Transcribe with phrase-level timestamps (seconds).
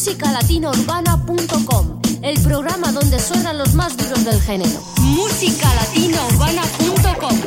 [0.00, 4.80] musicalatinourbana.com, el programa donde suenan los más duros del género.
[4.98, 7.38] musicalatinourbana.com.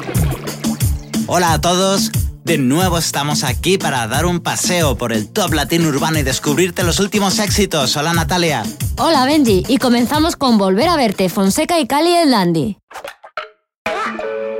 [1.26, 2.12] Hola a todos.
[2.44, 6.84] De nuevo estamos aquí para dar un paseo por el top latino urbano y descubrirte
[6.84, 7.98] los últimos éxitos.
[7.98, 8.62] Hola Natalia.
[9.00, 12.78] Hola Benji, y comenzamos con Volver a verte, Fonseca y Cali en Landy.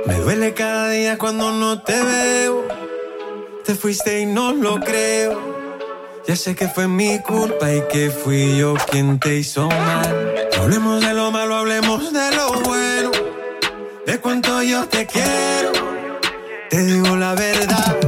[0.04, 2.64] Me duele cada día cuando no te veo.
[3.64, 5.53] Te fuiste y no lo creo.
[6.26, 10.34] Ya sé que fue mi culpa y que fui yo quien te hizo mal.
[10.56, 13.10] No hablemos de lo malo, hablemos de lo bueno.
[14.06, 15.72] De cuánto yo te quiero.
[16.70, 18.03] Te digo la verdad.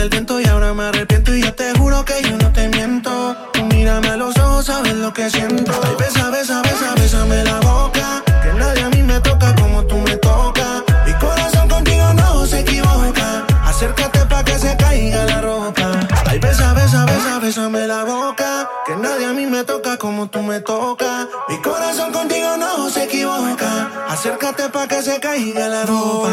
[0.00, 3.36] El viento y ahora me arrepiento y yo te juro que yo no te miento.
[3.52, 5.72] Tú mírame a los ojos, sabes lo que siento.
[5.84, 8.22] Ay, besa, besa, besa, bésame la boca.
[8.42, 10.82] Que nadie a mí me toca como tú me tocas.
[11.06, 13.44] Mi corazón contigo no se equivoca.
[13.64, 15.90] Acércate pa' que se caiga la ropa.
[16.26, 18.70] Ay, besa, besa, besa, bésame la boca.
[18.86, 21.26] Que nadie a mí me toca como tú me tocas.
[21.48, 23.90] Mi corazón contigo no se equivoca.
[24.08, 26.30] Acércate pa' que se caiga la ropa.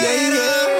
[0.00, 0.71] Yeah, yeah.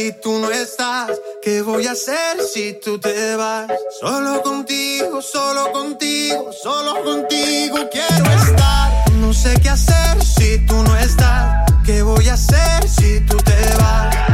[0.00, 1.10] Si tú no estás.
[1.42, 3.70] ¿Qué voy a hacer si tú te vas?
[4.00, 9.10] Solo contigo, solo contigo, solo contigo quiero estar.
[9.16, 11.70] No sé qué hacer si tú no estás.
[11.84, 14.29] ¿Qué voy a hacer si tú te vas?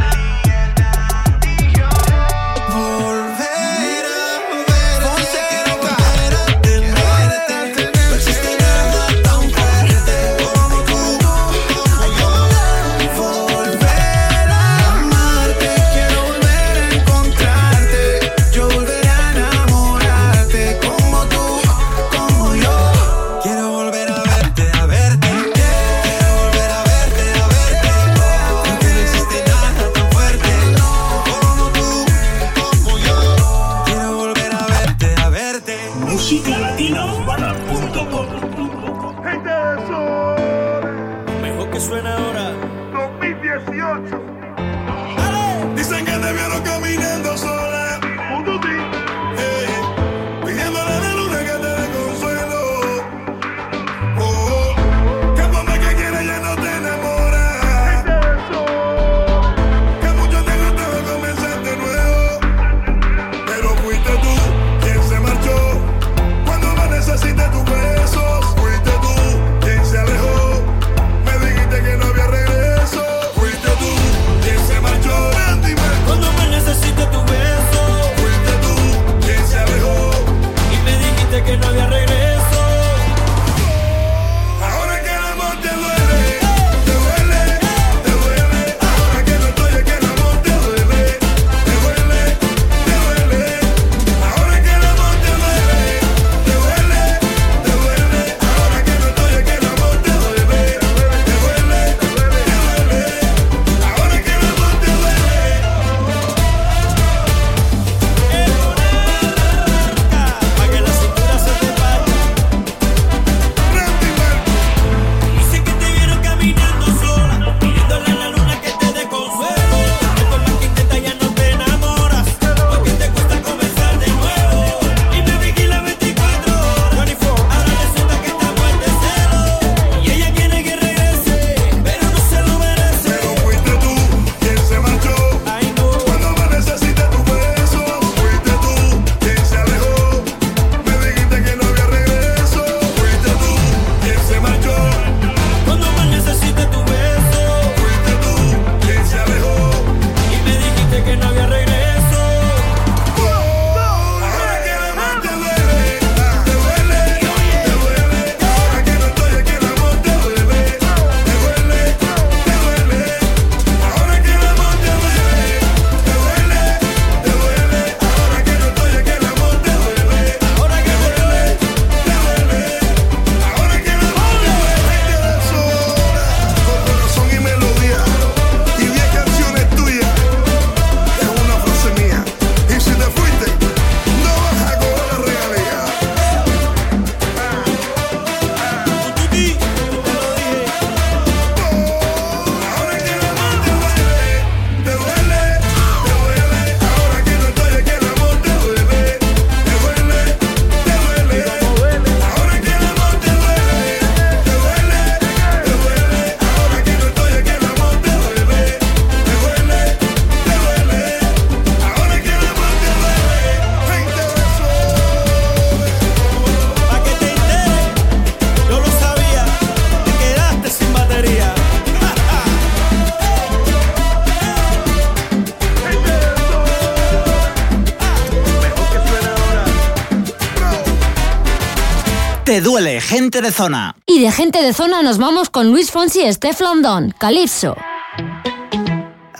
[233.07, 233.95] Gente de zona.
[234.05, 237.75] Y de gente de zona nos vamos con Luis Fonsi y Steph London, Calypso.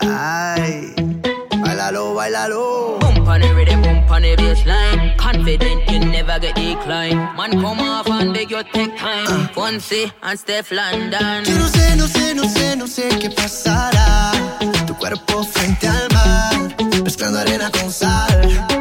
[0.00, 0.94] Ay,
[1.62, 2.98] bailalo, bailalo.
[4.68, 5.16] Baseline.
[5.16, 7.16] Confident you never get decline.
[7.36, 9.48] Man, come off and beg your take time.
[9.54, 11.44] Fonsi and Steph London.
[11.44, 14.32] Yo no sé, no sé, no sé, no sé qué pasará.
[14.86, 18.77] Tu cuerpo frente al mar, mezclando arena con sal.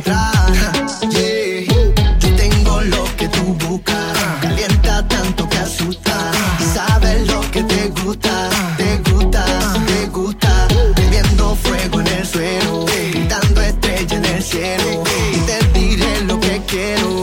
[2.20, 6.32] Yo tengo lo que tú buscas, calienta tanto que asusta.
[6.74, 8.48] Sabes lo que te gusta,
[8.78, 9.44] te gusta,
[9.86, 10.68] te gusta.
[11.10, 15.04] Viendo fuego en el suelo, gritando estrella en el cielo.
[15.34, 17.22] Y te diré lo que quiero.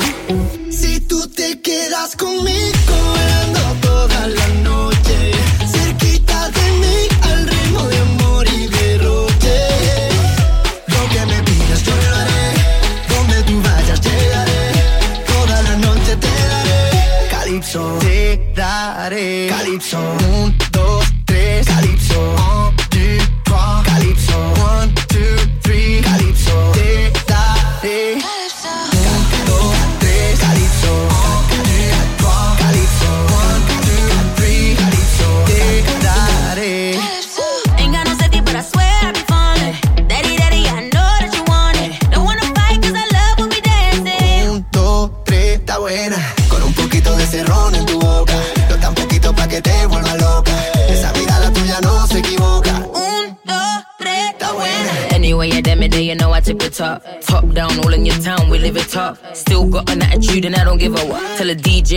[0.70, 2.77] Si tú te quedas conmigo,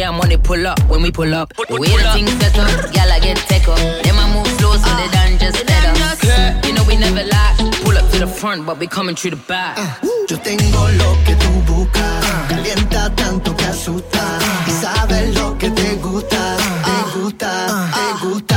[0.02, 1.52] I'm on it, pull up when we pull up.
[1.56, 3.78] The way the things set up, y'all I get take up.
[3.78, 5.92] Then I move slow so they done just better.
[6.26, 7.54] Girl, you know we never lie.
[7.84, 9.76] Pull up to the front, but we coming through the back.
[10.28, 12.24] Yo tengo lo que tú buscas.
[12.48, 14.38] Calienta tanto que asusta.
[14.66, 16.56] Y sabes lo que te gusta.
[16.56, 18.49] Te gusta, te gusta.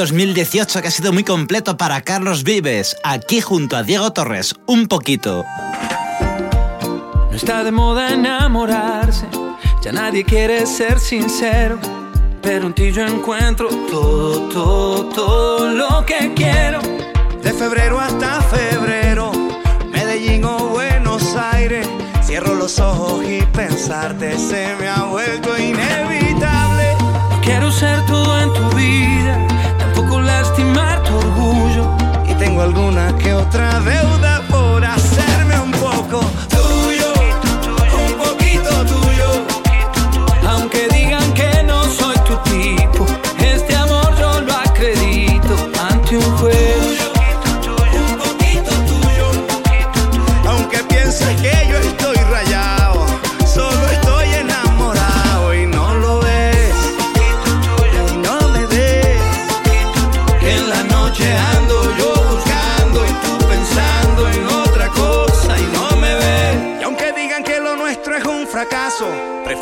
[0.00, 4.88] 2018 que ha sido muy completo para Carlos Vives, aquí junto a Diego Torres, un
[4.88, 5.44] poquito.
[7.30, 9.26] No está de moda enamorarse,
[9.82, 11.78] ya nadie quiere ser sincero.
[12.40, 16.80] Pero en ti yo encuentro todo, todo, todo lo que quiero.
[17.42, 19.30] De febrero hasta febrero,
[19.92, 21.86] Medellín o Buenos Aires.
[22.24, 26.96] Cierro los ojos y pensarte se me ha vuelto inevitable.
[27.42, 29.46] Quiero ser todo en tu vida,
[32.60, 34.39] alguna que otra deuda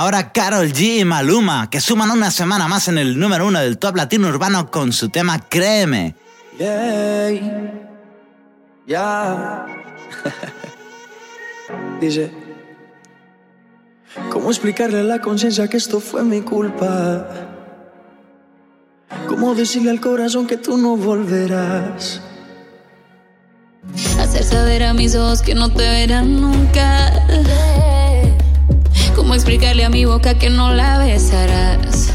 [0.00, 3.76] ahora Carol G y Maluma, que suman una semana más en el número uno del
[3.76, 6.14] top latino urbano con su tema Créeme.
[6.58, 7.30] Yeah.
[8.86, 9.66] Yeah.
[12.00, 12.32] Dice,
[14.30, 17.26] ¿cómo explicarle a la conciencia que esto fue mi culpa?
[19.28, 22.22] ¿Cómo decirle al corazón que tú no volverás?
[24.18, 28.09] Hacer saber a mis ojos que no te verán nunca.
[29.30, 32.12] ¿Cómo explicarle a mi boca que no la besarás?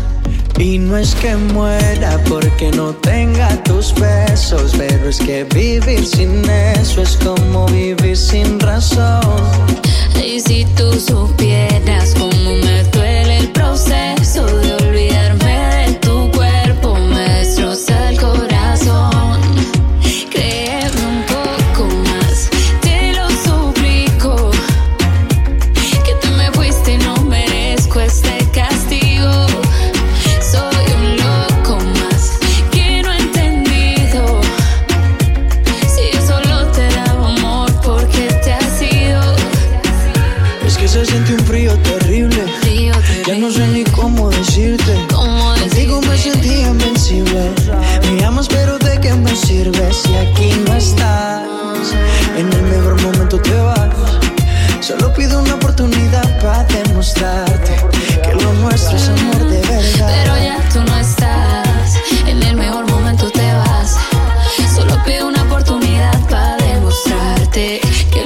[0.60, 6.44] Y no es que muera porque no tenga tus besos, pero es que vivir sin
[6.50, 9.22] eso es como vivir sin razón.
[10.22, 12.84] Y si tú supieras cómo me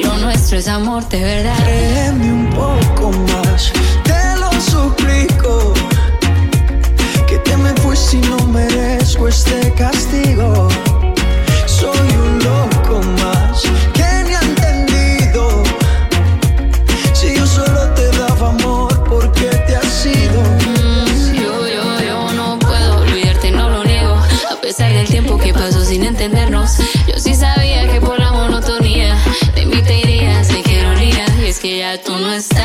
[0.03, 1.57] lo nuestro es amor de verdad.
[1.63, 3.71] Créeme un poco más,
[4.03, 5.73] te lo suplico.
[7.27, 10.58] Que te me fuiste si no merezco este castigo.
[32.05, 32.58] tú no estás.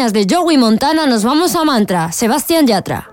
[0.00, 3.10] De Joey Montana nos vamos a Mantra, Sebastián Yatra.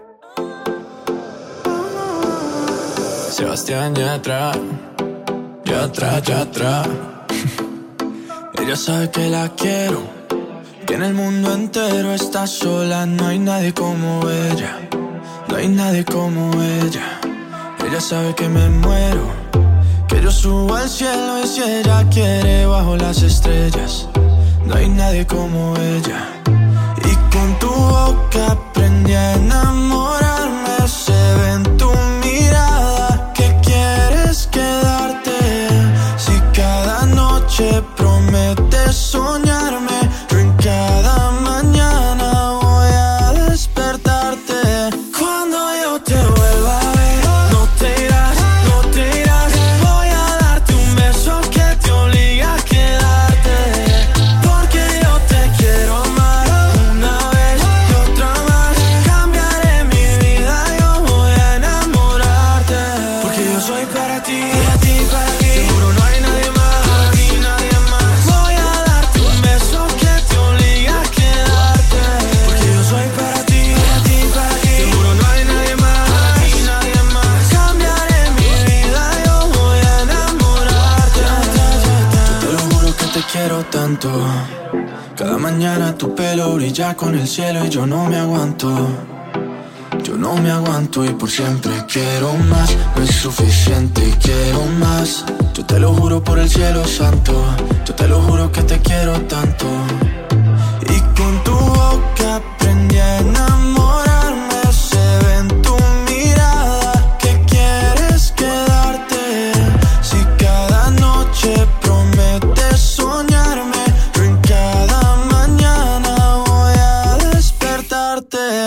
[3.30, 4.54] Sebastián Yatra,
[5.65, 6.84] Yatra, Yatra.
[8.62, 10.02] Ella sabe que la quiero,
[10.86, 14.80] que en el mundo entero está sola, no hay nadie como ella,
[15.50, 17.19] no hay nadie como ella.
[17.86, 19.28] Ella sabe que me muero,
[20.08, 24.08] que yo subo al cielo y si ella quiere bajo las estrellas,
[24.65, 26.37] no hay nadie como ella
[28.08, 29.87] loca, aprendí a.
[86.97, 88.69] con el cielo y yo no me aguanto.
[90.03, 95.23] Yo no me aguanto y por siempre quiero más, no es suficiente y quiero más.
[95.53, 97.33] Yo te lo juro por el cielo santo,
[97.86, 99.67] yo te lo juro que te quiero tanto.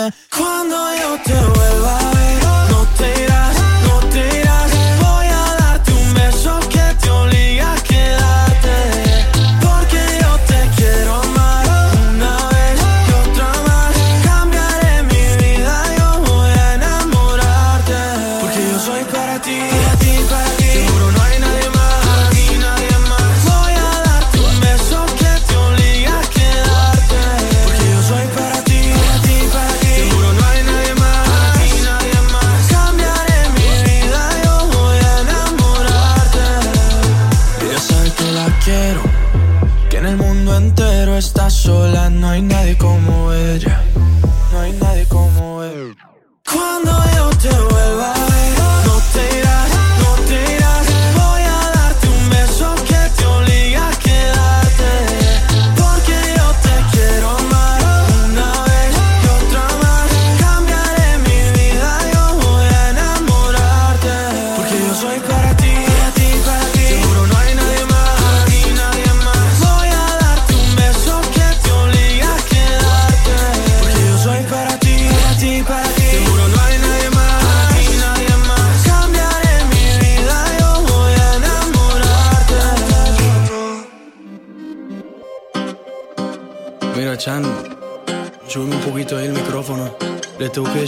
[0.01, 0.40] Yeah.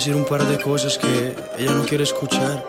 [0.04, 2.62] decir un par de cosas que ella no quiere escuchar.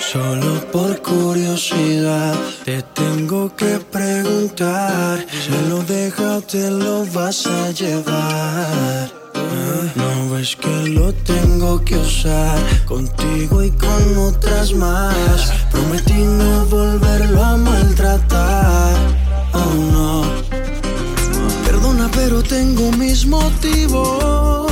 [0.00, 2.34] Solo por curiosidad
[2.64, 5.18] te tengo que preguntar.
[5.50, 9.12] Me lo deja, te lo vas a llevar.
[9.96, 15.52] No ves que lo tengo que usar contigo y con otras más.
[15.70, 18.96] Prometí no volverlo a maltratar.
[19.52, 20.24] Oh no.
[21.66, 24.63] Perdona, pero tengo mis motivos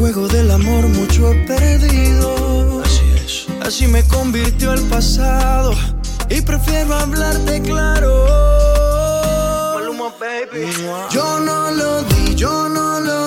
[0.00, 2.82] juego del amor mucho he perdido.
[2.82, 3.46] Así es.
[3.60, 5.74] Así me convirtió el pasado.
[6.30, 8.24] Y prefiero hablarte claro.
[9.74, 10.72] Maluma, baby.
[11.10, 13.19] Yo no lo di, yo no lo di.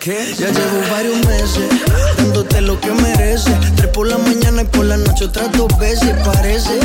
[0.00, 1.68] Ya llevo varios meses
[2.16, 3.54] dándote lo que mereces.
[3.76, 6.14] Tres por la mañana y por la noche otras dos veces.
[6.24, 6.80] Parece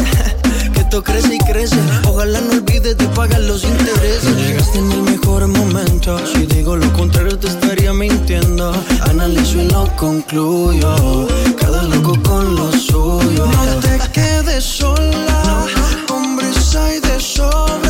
[0.73, 1.77] que esto crece y crece.
[2.05, 4.35] Ojalá no olvides de pagar los intereses.
[4.35, 6.19] Llegaste en el mejor momento.
[6.27, 8.73] Si digo lo contrario, te estaría mintiendo.
[9.09, 11.27] Analizo y lo concluyo.
[11.59, 13.45] Cada loco con lo suyo.
[13.45, 15.65] No te quedes sola.
[16.09, 17.86] Hombres hay de sobra.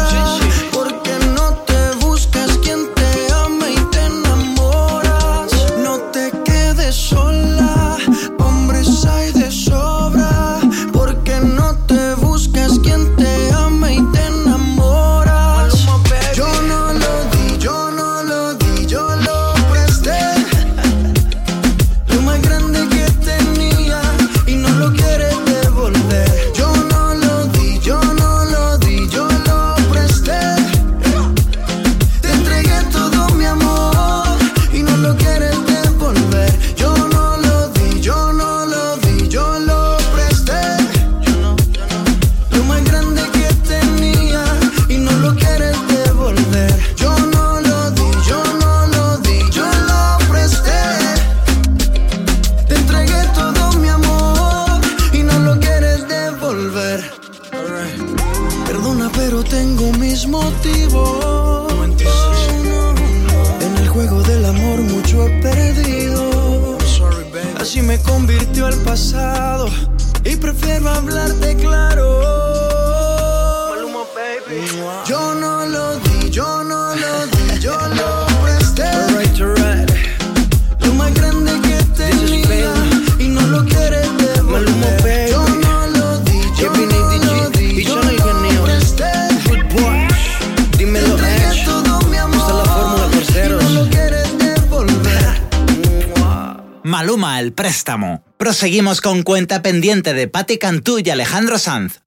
[98.57, 102.01] seguimos con cuenta pendiente de Patti Cantú y Alejandro Sanz.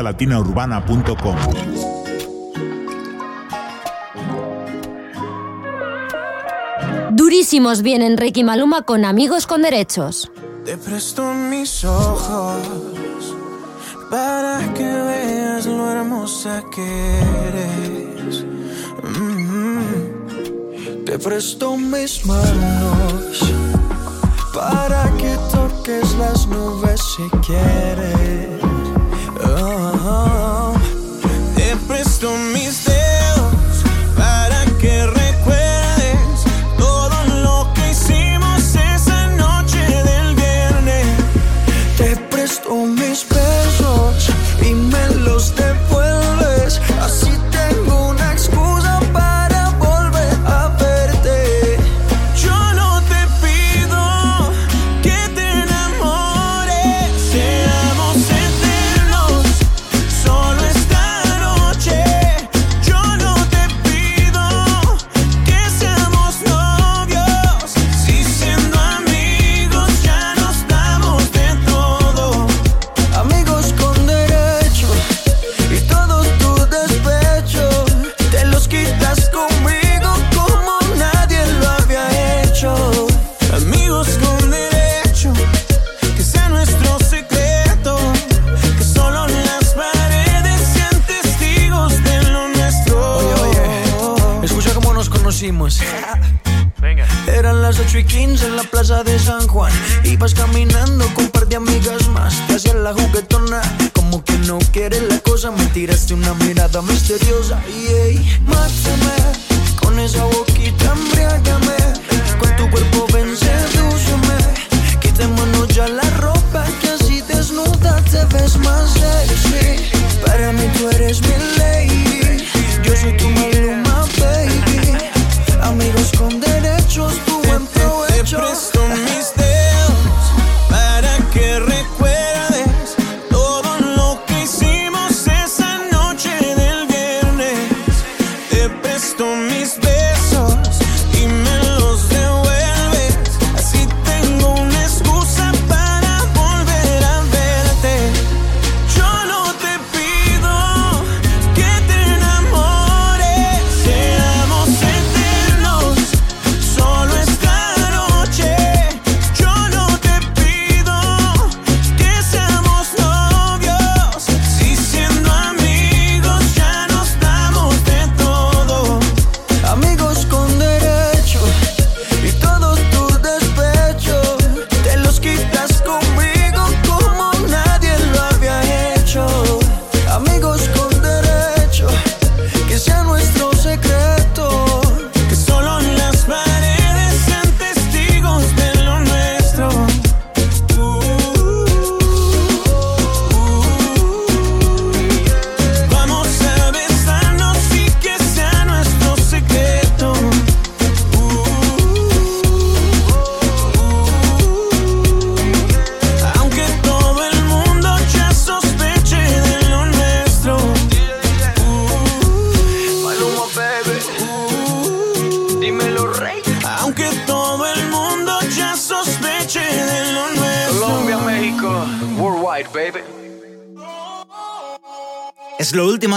[0.00, 1.36] musicalatinaurbana.com.
[7.12, 10.30] Durísimos vienen Ricky Maluma con Amigos con Derechos.
[10.64, 12.62] Te presto mis ojos
[14.10, 18.44] para que veas lo hermosa que eres.
[19.02, 21.04] Mm-hmm.
[21.04, 23.40] Te presto mis manos
[24.54, 28.69] para que toques las nubes si quieres.
[29.62, 30.74] Oh, oh.
[31.54, 32.89] te presto mis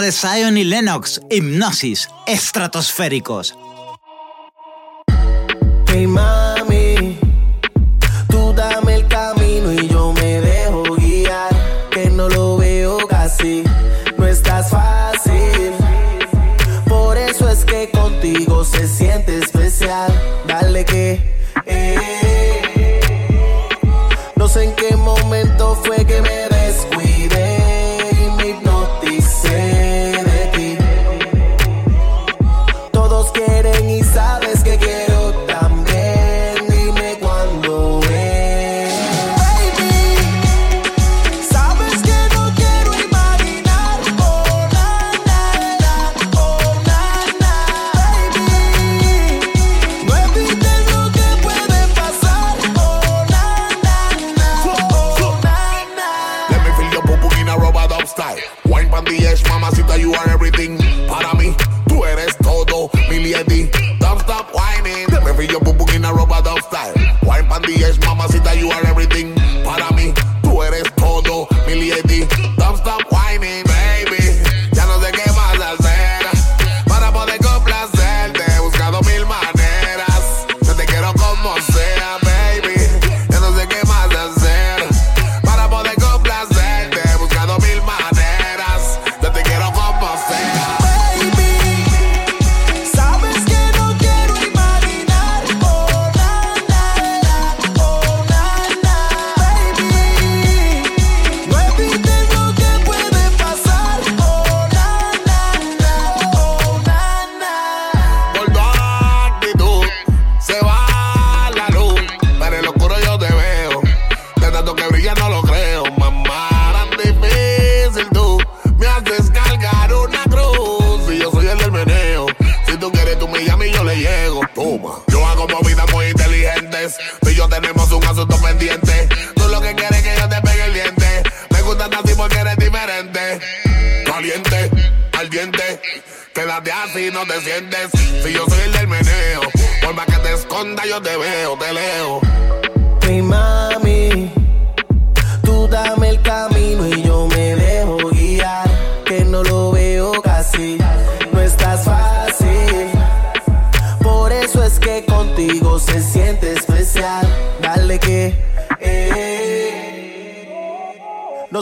[0.04, 3.56] de Zion y Lennox, Hipnosis, Estratosféricos,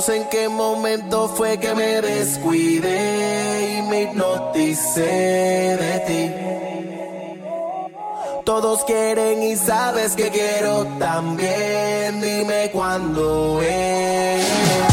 [0.01, 6.33] sé en qué momento fue que me descuidé y me hipnoticé de ti.
[8.43, 14.90] Todos quieren y sabes que quiero también, dime cuándo es.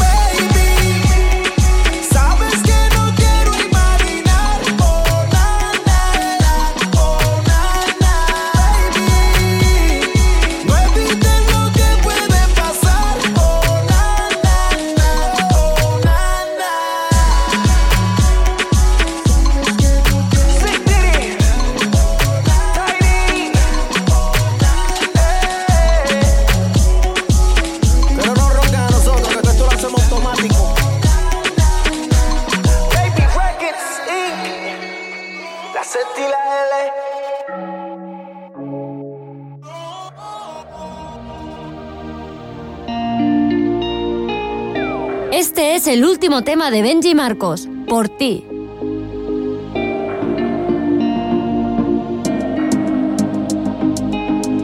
[45.89, 48.45] el último tema de Benji Marcos, Por ti.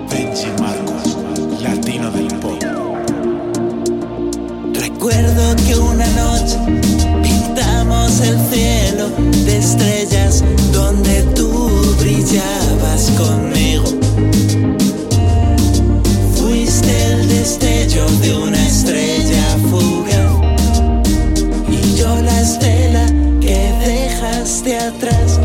[0.08, 1.18] Benji Marcos,
[1.64, 2.62] latino del pop.
[4.76, 6.60] Recuerdo que una noche
[7.24, 9.10] pintamos el cielo
[9.46, 11.70] de estrellas donde tú
[12.02, 13.86] brillabas conmigo.
[16.36, 20.15] Fuiste el destello de una estrella fugaz
[22.46, 23.06] estela
[23.42, 25.40] que dejaste atrás.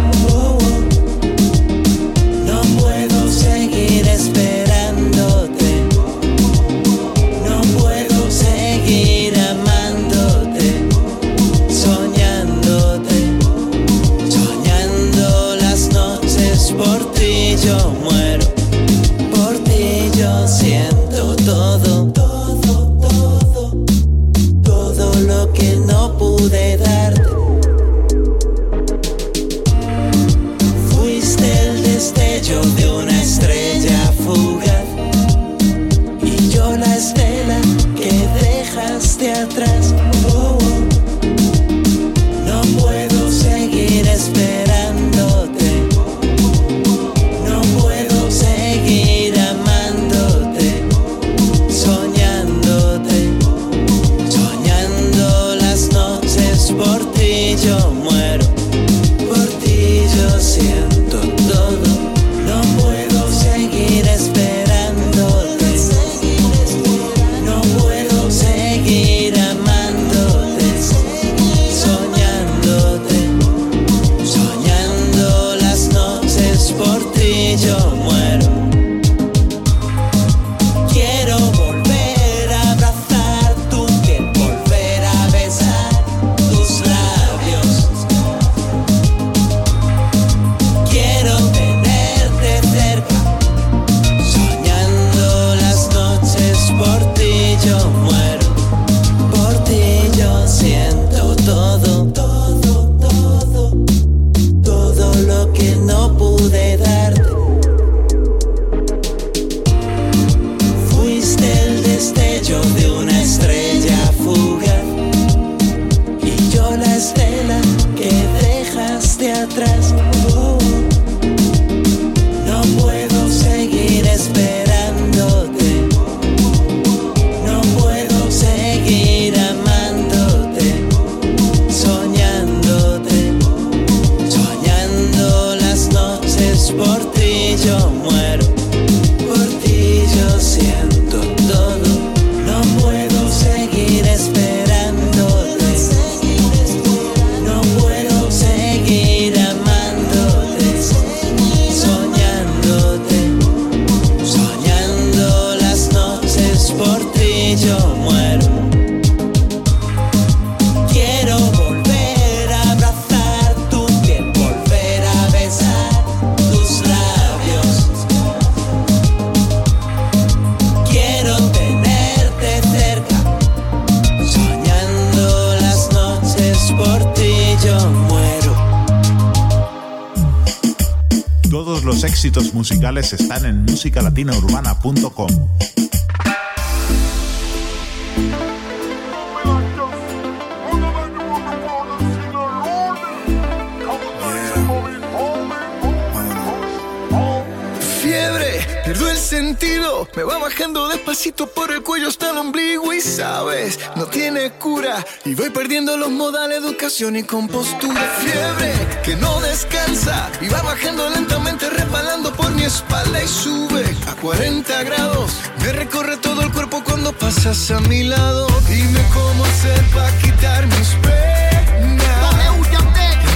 [205.31, 208.01] Y voy perdiendo los modales, educación y compostura.
[208.19, 208.73] Fiebre
[209.05, 210.29] que no descansa.
[210.41, 215.31] Y va bajando lentamente, resbalando por mi espalda y sube a 40 grados.
[215.61, 218.49] Me recorre todo el cuerpo cuando pasas a mi lado.
[218.69, 221.21] Dime cómo hacer para quitar mis penas.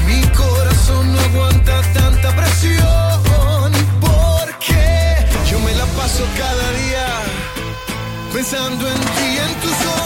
[0.04, 3.72] Mi corazón no aguanta tanta presión.
[4.00, 5.16] Porque
[5.48, 7.06] yo me la paso cada día
[8.32, 10.03] pensando en ti, y en tus ojos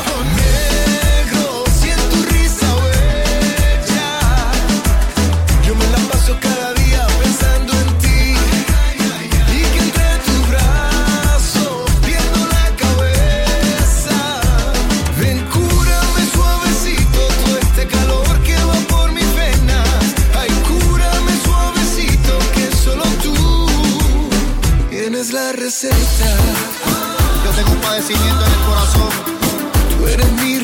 [30.18, 30.57] couldn't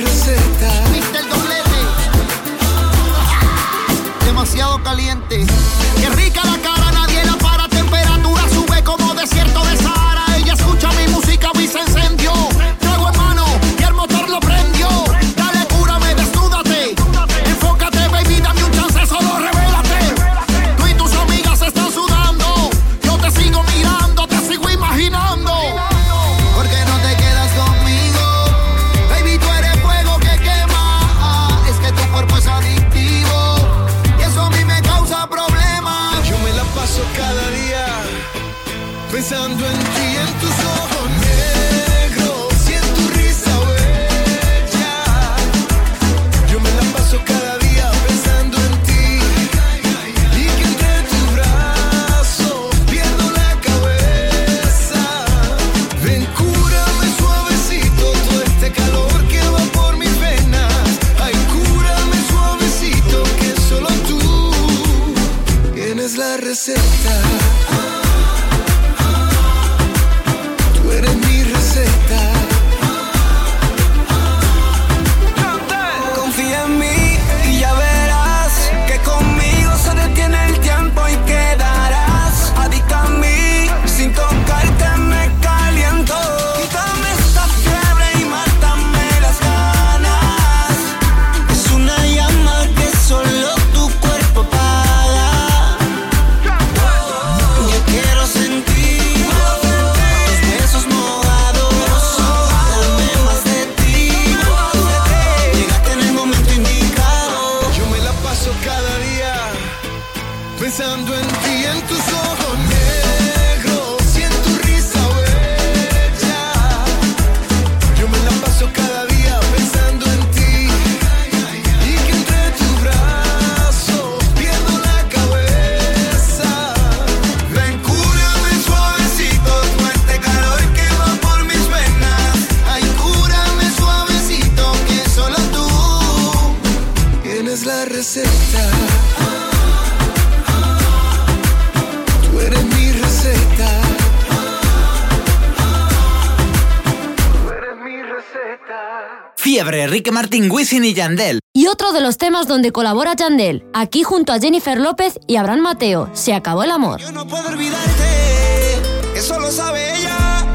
[150.25, 151.39] Martin, Wisin y Yandel.
[151.53, 155.61] Y otro de los temas donde colabora Yandel, aquí junto a Jennifer López y Abraham
[155.61, 156.99] Mateo, Se acabó el amor.
[156.99, 158.81] Yo no puedo olvidarte,
[159.17, 160.47] eso lo sabe ella,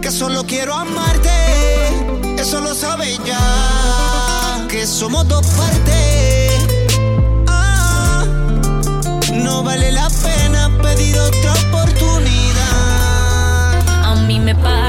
[0.00, 1.28] que solo quiero amarte,
[2.38, 3.40] eso lo sabe ella,
[4.68, 6.52] que somos dos partes.
[7.48, 8.24] Ah,
[9.42, 12.28] no vale la pena pedir otra oportunidad.
[14.04, 14.87] A mí me pasa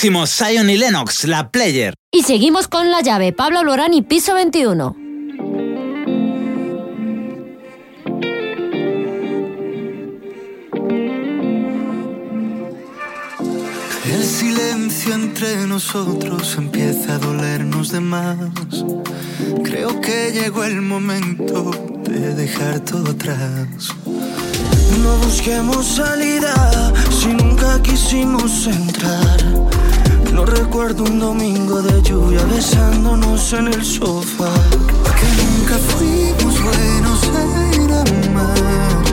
[0.00, 1.92] buenísimo Zion y Lennox, la player.
[2.10, 4.96] Y seguimos con la llave, Pablo Lorán y piso 21.
[14.06, 18.38] El silencio entre nosotros empieza a dolernos de más.
[19.62, 21.72] Creo que llegó el momento
[22.04, 23.94] de dejar todo atrás.
[25.02, 29.89] No busquemos salida si nunca quisimos entrar.
[30.40, 34.50] No recuerdo un domingo de lluvia besándonos en el sofá.
[35.04, 37.20] Porque nunca fuimos buenos
[37.74, 39.04] en amar.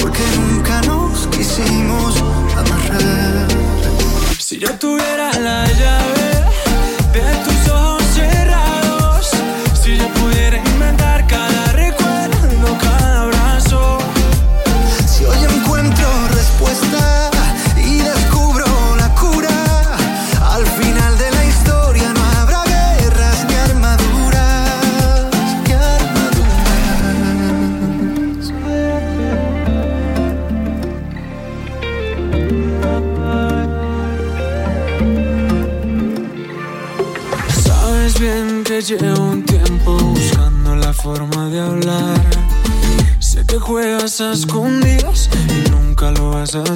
[0.00, 2.14] Porque nunca nos quisimos
[2.56, 3.46] amarrar.
[4.38, 5.99] Si yo tuviera la llave.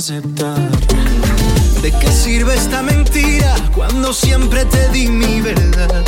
[0.07, 6.05] ¿De qué sirve esta mentira cuando siempre te di mi verdad?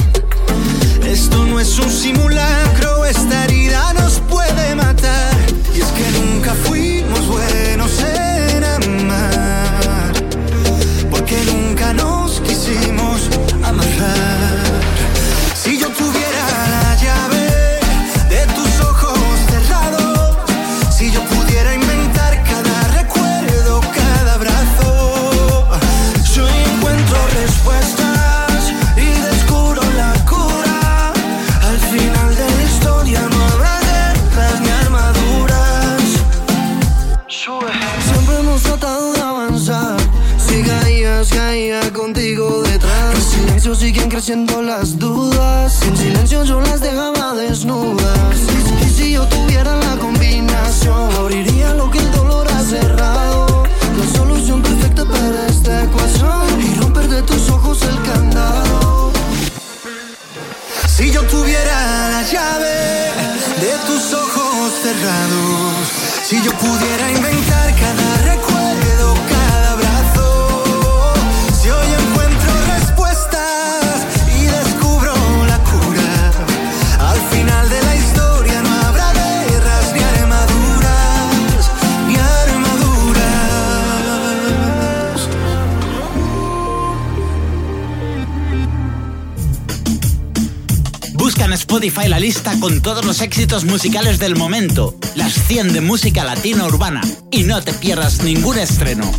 [92.37, 97.45] lista con todos los éxitos musicales del momento, las 100 de música latina urbana, y
[97.45, 99.11] no te pierdas ningún estreno.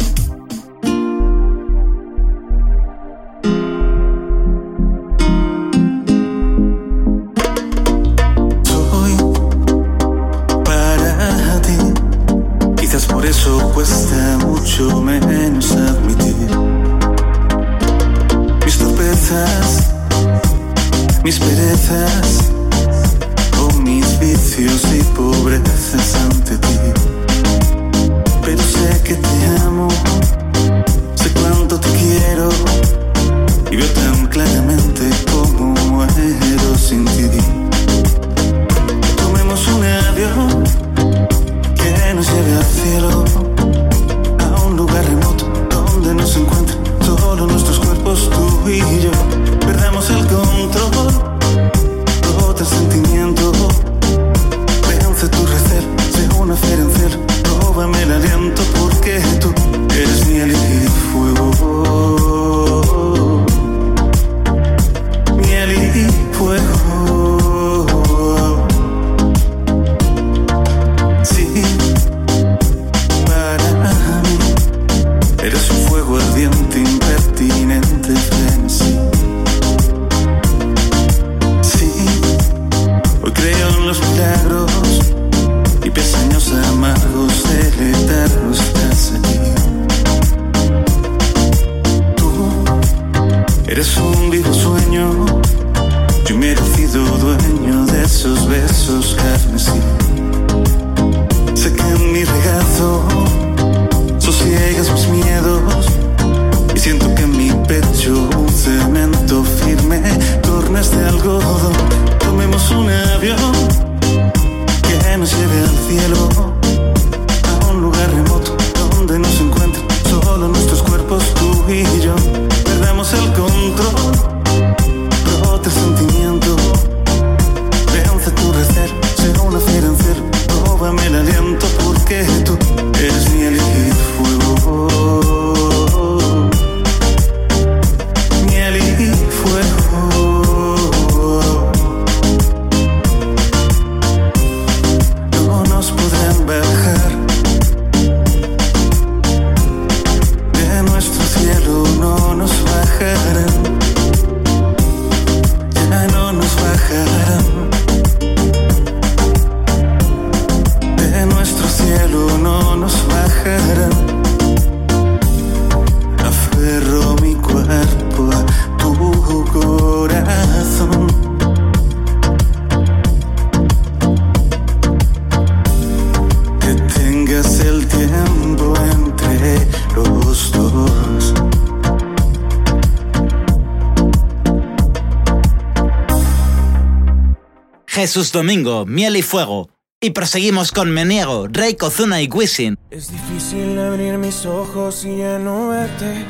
[188.17, 189.69] Jesús Domingo, Miel y Fuego.
[190.01, 192.75] Y proseguimos con Meniego, Rey Ozuna y Wisin.
[192.89, 196.25] Es difícil abrir mis ojos y ya no verte.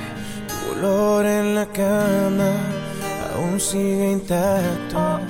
[0.49, 2.51] Tu olor en la cama
[3.33, 5.21] aún sigue intacto.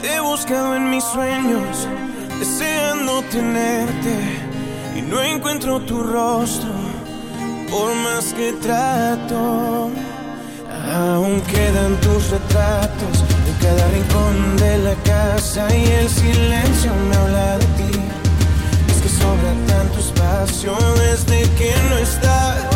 [0.00, 1.86] Te he buscado en mis sueños,
[2.36, 4.16] deseando tenerte.
[4.96, 6.72] Y no encuentro tu rostro,
[7.70, 9.88] por más que trato.
[10.92, 17.58] Aún quedan tus retratos en cada rincón de la casa y el silencio me habla
[17.58, 18.00] de ti.
[18.88, 22.71] Es que sobra tanto espacio desde que no estás.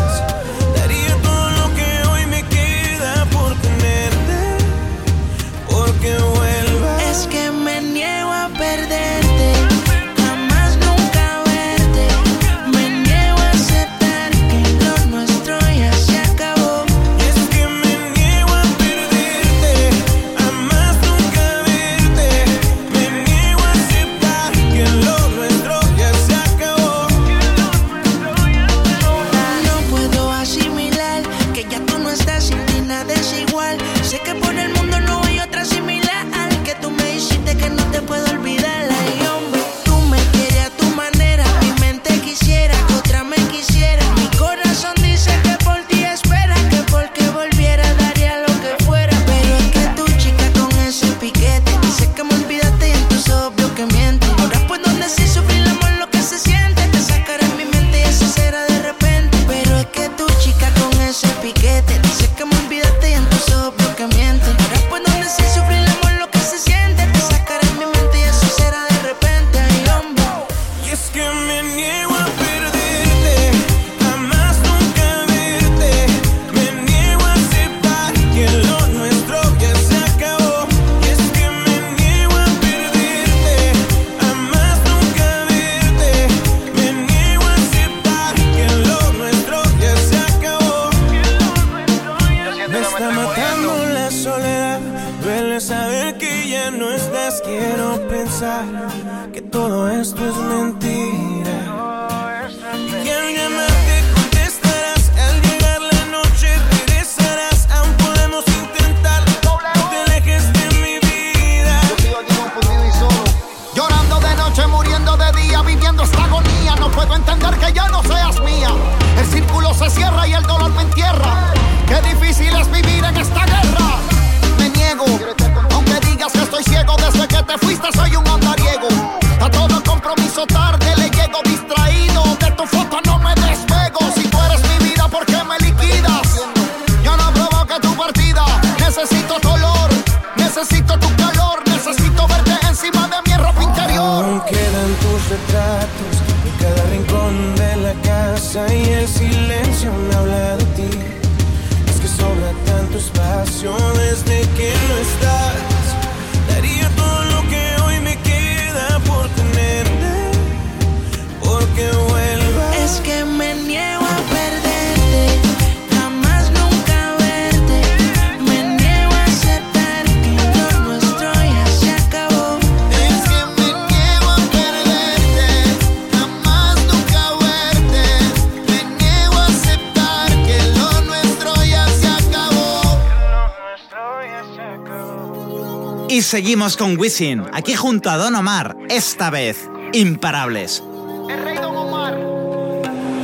[186.27, 190.83] seguimos con Wisin, aquí junto a Don Omar, esta vez, imparables.
[191.29, 192.15] El rey Don Omar.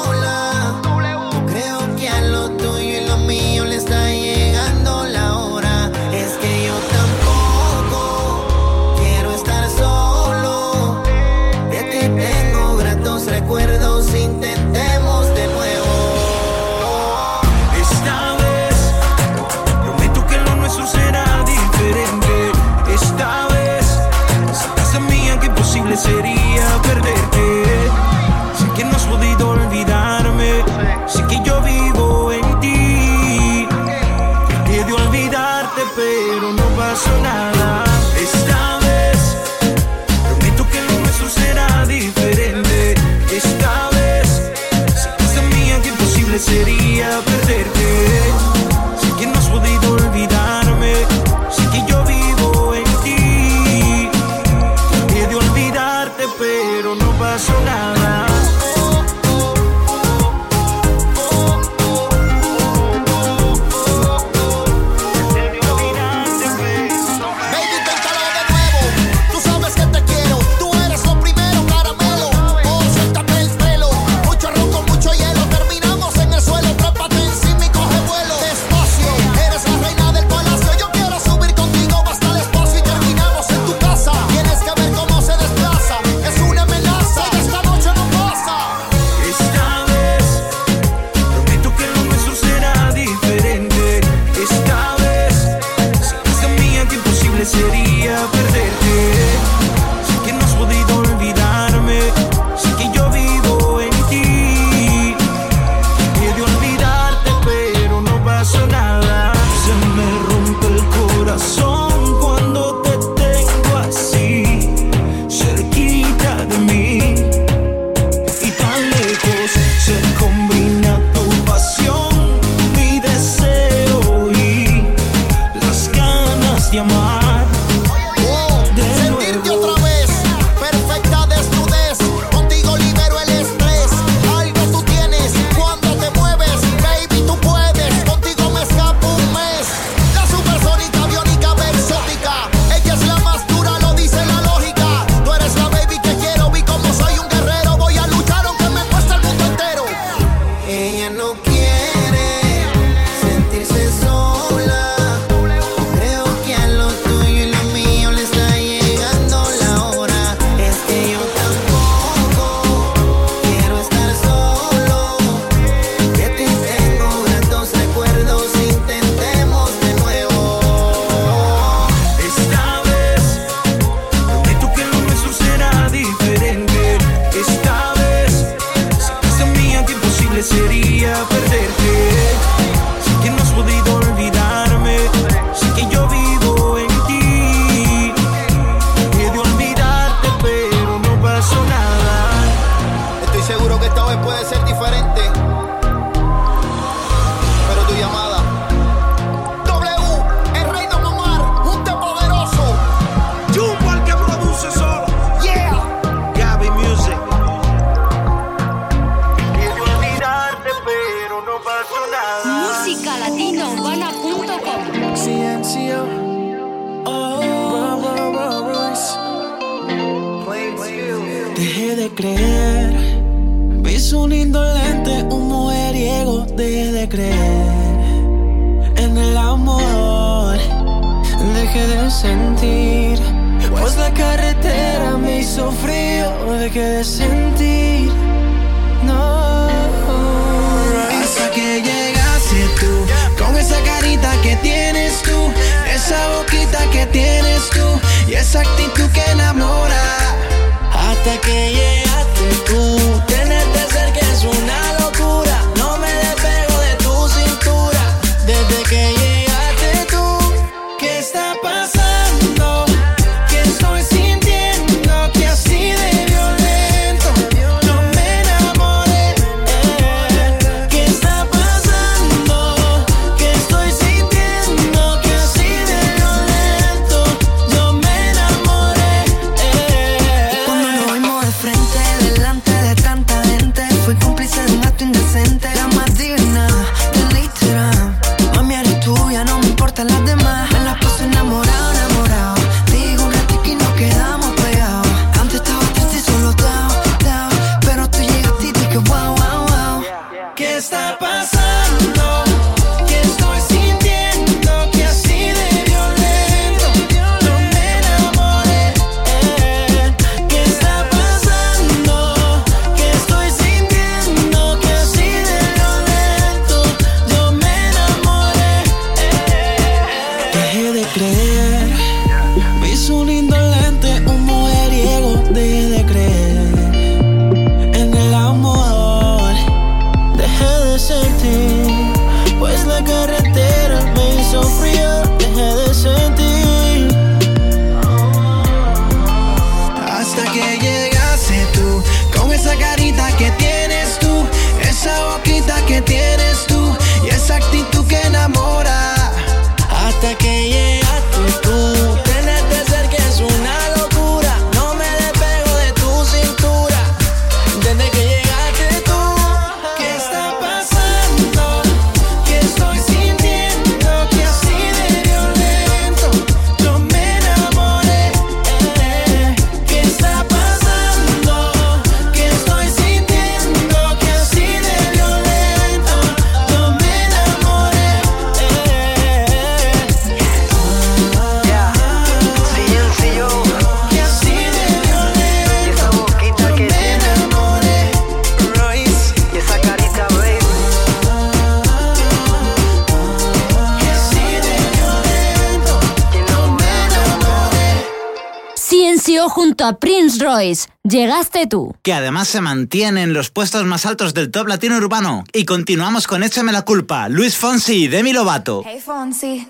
[399.85, 401.95] a Prince Royce, llegaste tú.
[402.03, 405.45] Que además se mantiene en los puestos más altos del top latino urbano.
[405.53, 408.83] Y continuamos con Échame la culpa, Luis Fonsi, Demi Lovato.
[408.87, 409.67] Hey Fonsi.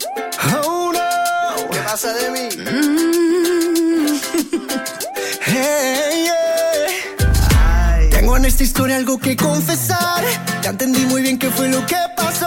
[0.65, 1.71] Oh no.
[1.71, 2.49] ¿Qué pasa, Demi?
[2.57, 2.87] Mm.
[8.11, 10.25] Tengo en esta historia algo que confesar.
[10.63, 12.47] Ya entendí muy bien qué fue lo que pasó.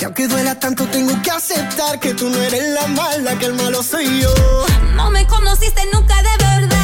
[0.00, 3.54] Y aunque duela tanto, tengo que aceptar que tú no eres la mala, que el
[3.54, 4.34] malo soy yo.
[4.96, 6.81] No me conociste nunca de verdad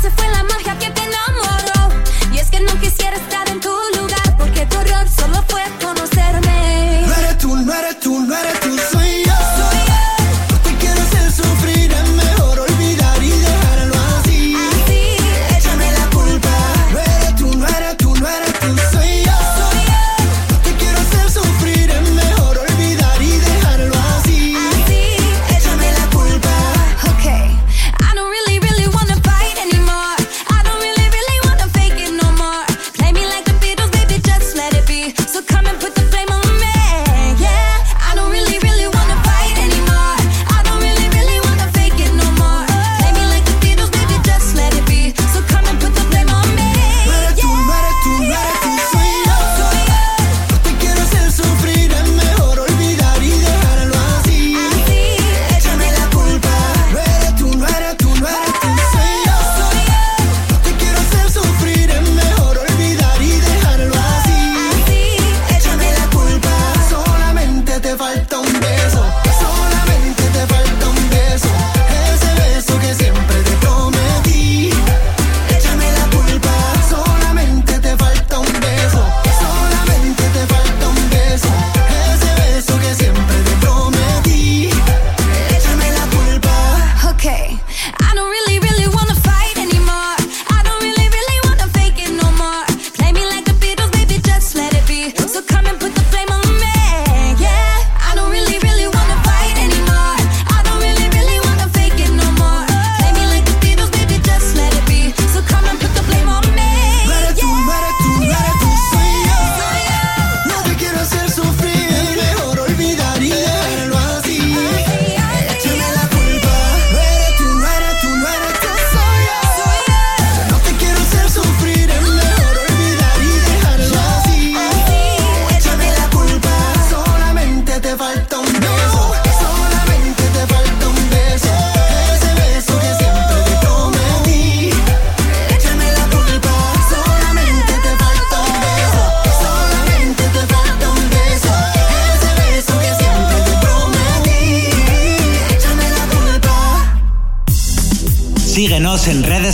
[0.00, 2.02] se fue la magia que te enamoró.
[2.32, 7.04] Y es que no quisiera estar en tu lugar, porque tu error solo fue conocerme.
[7.06, 8.99] No eres tú, no eres tú, no eres tú.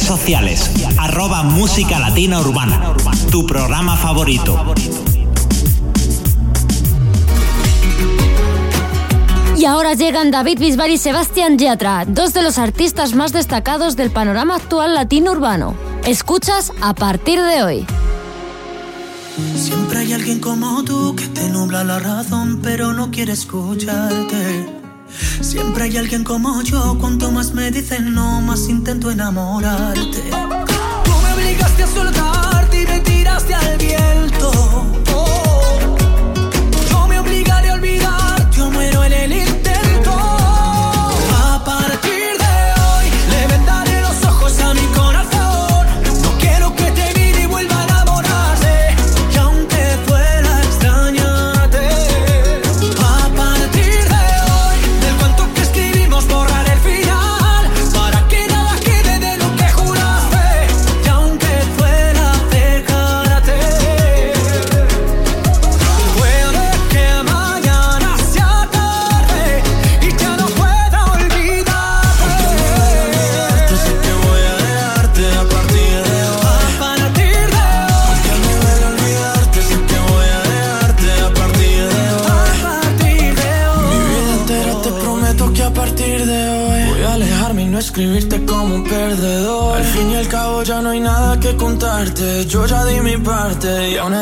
[0.03, 0.71] sociales.
[0.99, 2.95] Arroba Música Latina Urbana.
[3.31, 4.75] Tu programa favorito.
[9.57, 14.11] Y ahora llegan David Bisbal y Sebastián Yatra, dos de los artistas más destacados del
[14.11, 15.75] panorama actual latino urbano.
[16.05, 17.87] Escuchas a partir de hoy.
[19.57, 24.86] Siempre hay alguien como tú que te nubla la razón, pero no quiere escucharte.
[25.41, 30.23] Siempre hay alguien como yo, cuanto más me dicen no, más intento enamorarte.
[31.05, 34.51] Tú me obligaste a soltarte y me tiraste al viento.
[36.91, 38.26] Yo me obligaré a olvidar.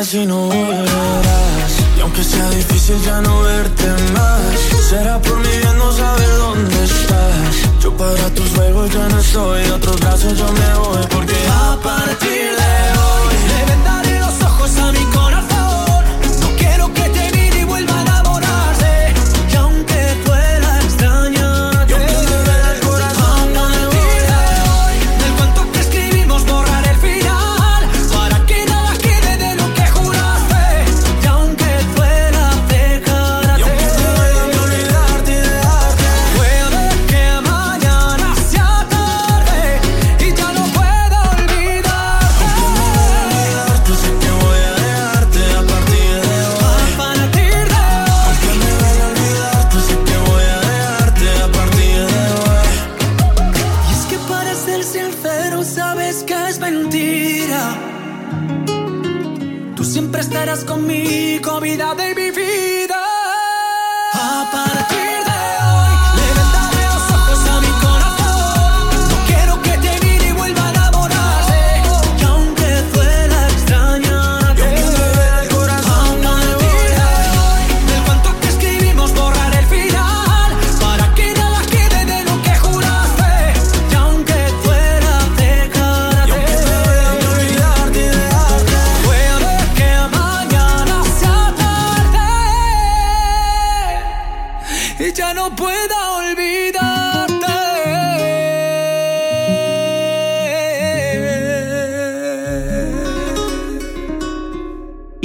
[0.05, 1.71] casi no volverás.
[1.97, 6.83] Y aunque sea difícil ya no verte más, será por mi bien no saber dónde
[6.83, 7.81] estás.
[7.81, 11.35] Yo para tus juegos ya no estoy, de otros brazos yo me voy porque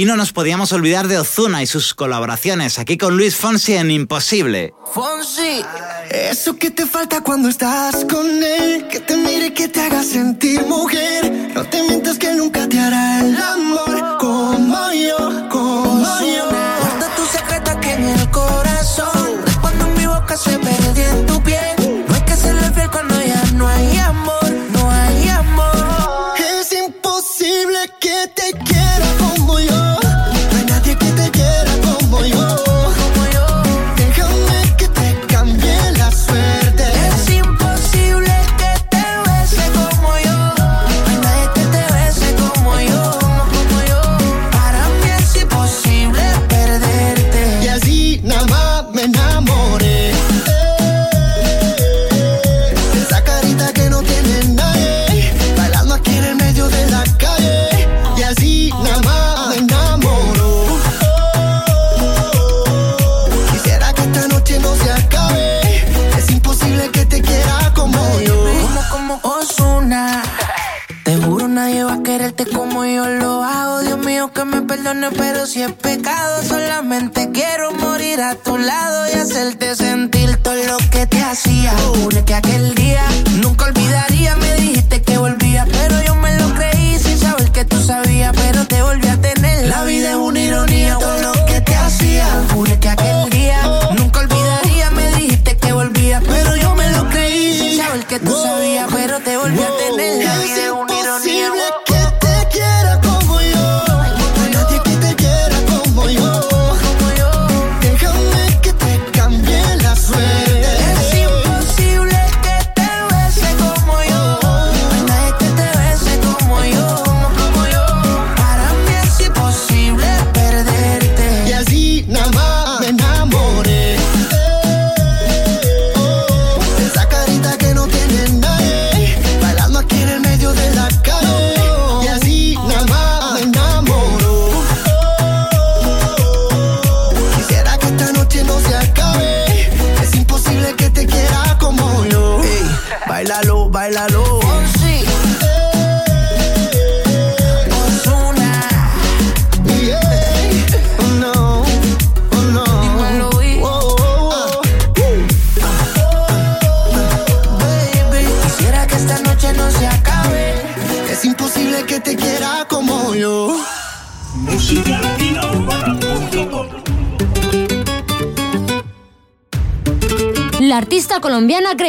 [0.01, 3.91] Y no nos podíamos olvidar de Ozuna y sus colaboraciones aquí con Luis Fonsi en
[3.91, 4.73] Imposible.
[4.91, 5.63] Fonsi,
[6.09, 10.65] eso que te falta cuando estás con él, que te mire, que te haga sentir
[10.65, 11.51] mujer.
[11.53, 15.40] No te mientas que nunca te hará el amor como yo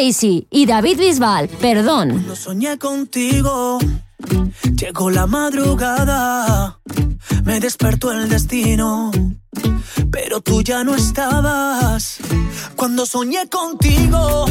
[0.03, 2.11] Crazy y David Bisbal, perdón.
[2.11, 3.79] Cuando soñé contigo,
[4.75, 6.81] llegó la madrugada,
[7.45, 9.13] me despertó el destino,
[10.11, 12.19] pero tú ya no estabas.
[12.75, 14.47] Cuando soñé contigo,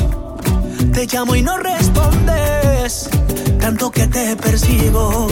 [0.93, 3.09] te llamo y no respondes,
[3.59, 5.27] tanto que te persigo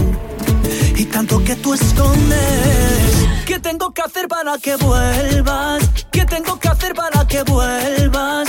[0.97, 3.29] y tanto que tú escondes.
[3.45, 5.89] ¿Qué tengo que hacer para que vuelvas?
[6.11, 8.48] ¿Qué tengo que hacer para que vuelvas?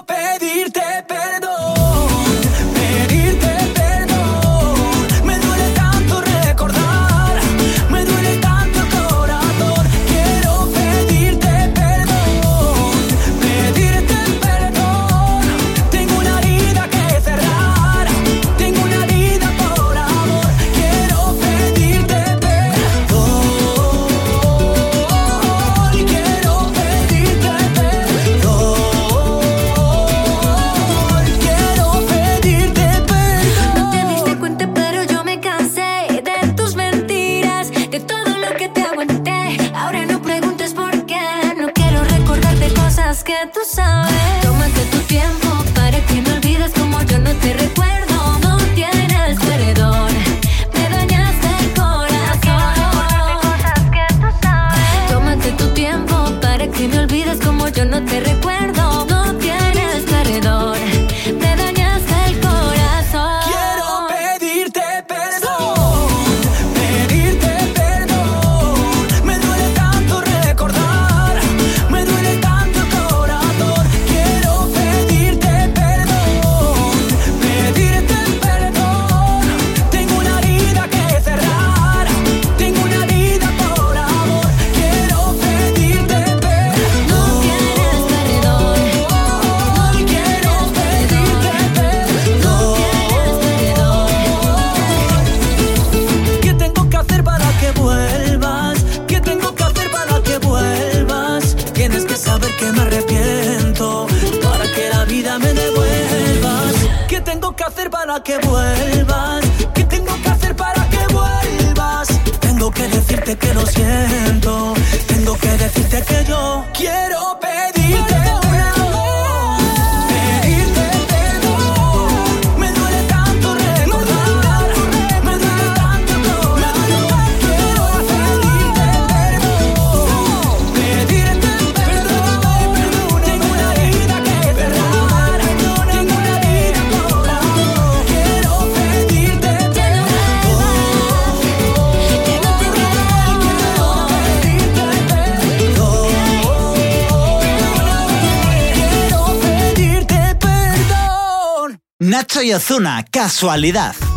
[152.55, 154.10] Ozuna, casualidad.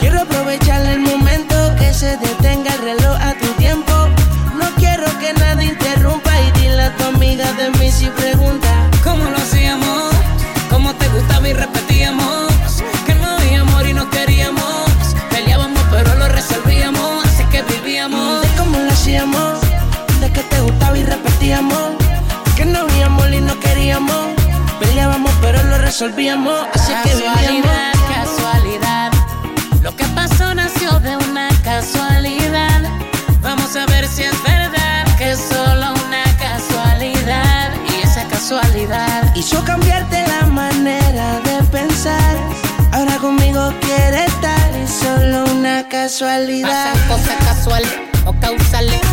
[0.00, 3.92] Quiero aprovechar el momento que se detenga el reloj a tu tiempo.
[4.58, 8.90] No quiero que nada interrumpa y dile a tu amiga de mí si pregunta.
[9.04, 10.12] ¿Cómo lo hacíamos?
[10.68, 12.52] ¿Cómo te gustaba y repetíamos?
[13.06, 14.90] Que no había amor y no queríamos.
[15.30, 17.24] Peleábamos pero lo resolvíamos.
[17.24, 18.44] Así que vivíamos.
[18.58, 19.60] Cómo lo hacíamos,
[20.20, 21.92] de que te gustaba y repetíamos.
[22.56, 24.26] Que no había amor y no queríamos.
[24.80, 26.66] Peleábamos, pero lo resolvíamos.
[26.74, 27.95] Así que vivíamos.
[29.82, 32.82] Lo que pasó nació de una casualidad.
[33.42, 37.72] Vamos a ver si es verdad que es solo una casualidad.
[37.88, 42.36] Y esa casualidad Hizo cambiarte la manera de pensar.
[42.92, 46.92] Ahora conmigo quiere estar y solo una casualidad.
[46.92, 47.92] Pasan cosas casuales
[48.24, 49.05] o causales.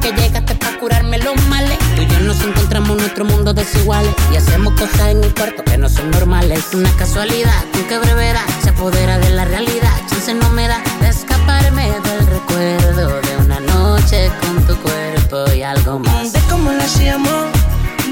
[0.00, 1.78] Que llegaste para curarme los males.
[1.96, 4.14] Tú y yo nos encontramos en nuestro mundo desiguales.
[4.32, 6.62] Y hacemos cosas en un cuarto que no son normales.
[6.74, 9.92] Una casualidad con que brevedad se apodera de la realidad.
[10.08, 15.62] Chance no me da de escaparme del recuerdo de una noche con tu cuerpo y
[15.62, 16.32] algo más.
[16.32, 17.46] De cómo lo hacíamos,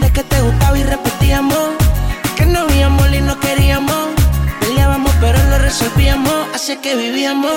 [0.00, 1.70] de que te gustaba y repetíamos.
[2.36, 4.08] Que no veíamos y no queríamos.
[4.60, 6.48] Peleábamos, pero lo resolvíamos.
[6.54, 7.52] Así que vivíamos.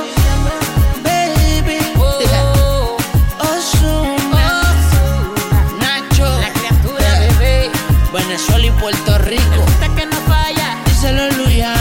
[8.17, 9.63] Venezuela y Puerto Rico.
[9.67, 10.77] Hasta que no falla.
[10.85, 11.73] Díselo, Luya.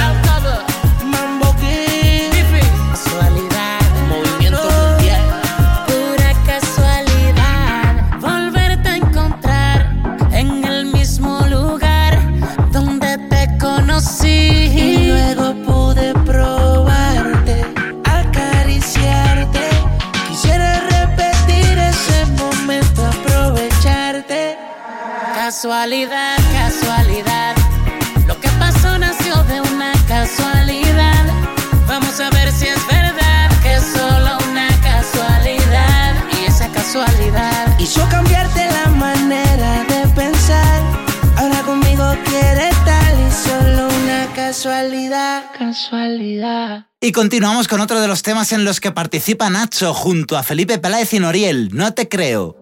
[1.04, 2.30] Mambo King.
[2.90, 3.80] Casualidad.
[4.08, 5.22] Movimiento mundial.
[5.86, 8.20] Pura casualidad.
[8.20, 9.78] Volverte a encontrar
[10.32, 12.20] en el mismo lugar
[12.70, 14.28] donde te conocí.
[14.28, 17.64] Y luego pude probarte,
[18.04, 19.70] acariciarte.
[20.28, 24.58] Quisiera repetir ese momento, aprovecharte.
[25.34, 26.25] Casualidad.
[44.36, 46.88] Casualidad, casualidad.
[47.00, 50.78] Y continuamos con otro de los temas en los que participa Nacho junto a Felipe
[50.78, 51.70] Peláez y Noriel.
[51.72, 52.54] No te creo.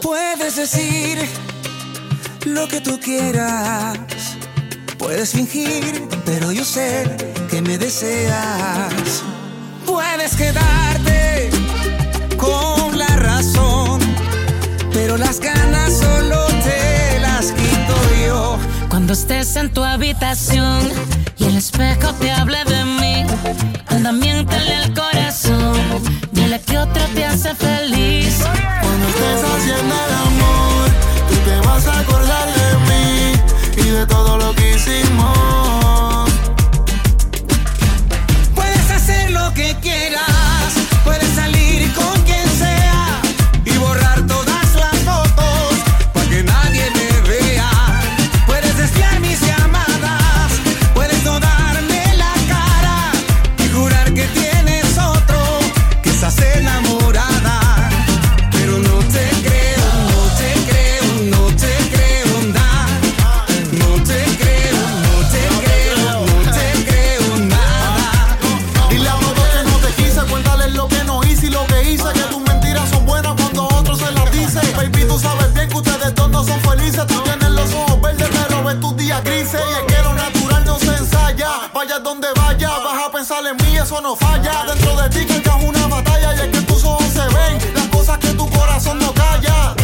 [0.00, 1.18] Puedes decir
[2.46, 3.98] lo que tú quieras.
[4.98, 7.04] Puedes fingir, pero yo sé
[7.50, 9.22] que me deseas.
[9.84, 11.50] Puedes quedarte
[12.38, 14.00] con la razón,
[14.94, 16.49] pero las ganas solo
[19.10, 20.88] Cuando estés en tu habitación
[21.36, 23.26] y el espejo te hable de mí,
[23.88, 25.74] anda miéntale al corazón,
[26.30, 28.38] dile que otro te hace feliz.
[28.80, 30.90] Cuando estés haciendo el amor,
[31.28, 35.79] tú te vas a acordar de mí y de todo lo que hicimos.
[83.30, 84.64] Pensar en mí, eso no falla.
[84.66, 86.34] Dentro de ti que es una batalla.
[86.34, 89.79] Y es que tus ojos se ven las cosas que tu corazón no calla.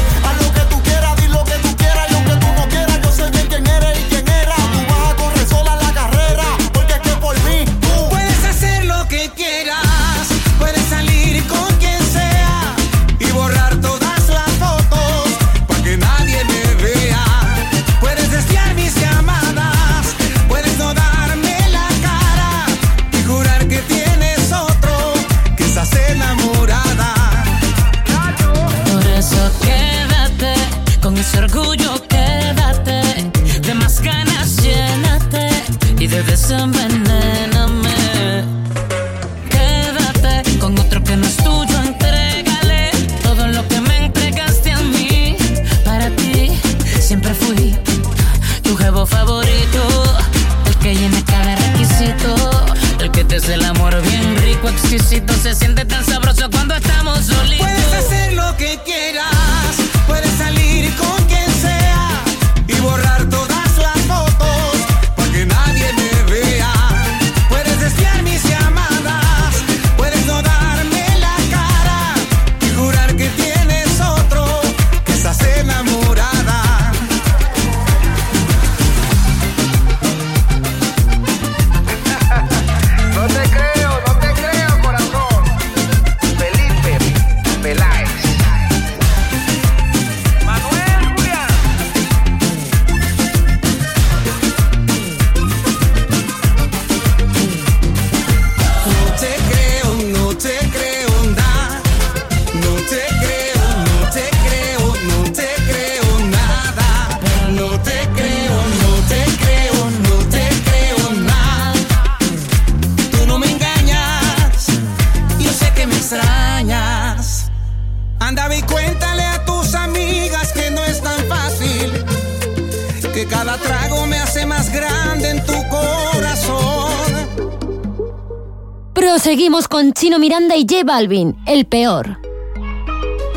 [130.85, 132.19] Balvin, el peor.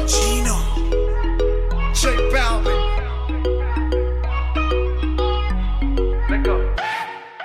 [0.06, 0.56] Chino.
[1.94, 2.80] J Balvin.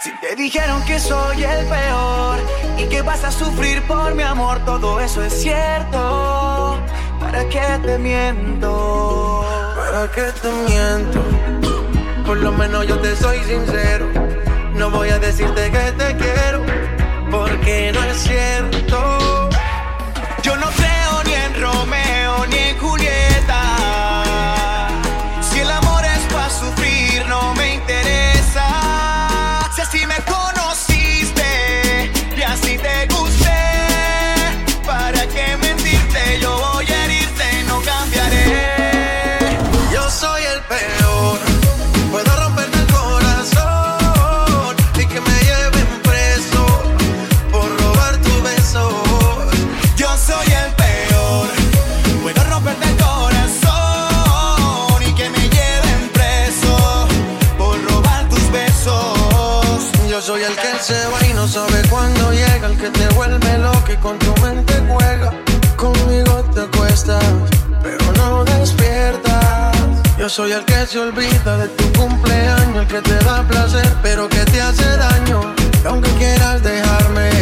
[0.00, 2.38] Si te dijeron que soy el peor
[2.78, 6.78] y que vas a sufrir por mi amor, todo eso es cierto.
[7.20, 9.44] ¿Para qué te miento?
[9.76, 11.20] ¿Para qué te miento?
[12.26, 14.06] Por lo menos yo te soy sincero.
[14.74, 16.62] No voy a decirte que te quiero,
[17.30, 18.73] porque no es cierto.
[63.26, 65.30] vuelve loca con tu mente juega.
[65.76, 67.24] Conmigo te acuestas,
[67.82, 69.76] pero no despiertas.
[70.18, 74.28] Yo soy el que se olvida de tu cumpleaños, el que te da placer, pero
[74.28, 75.40] que te hace daño.
[75.82, 77.33] Y aunque quieras dejarme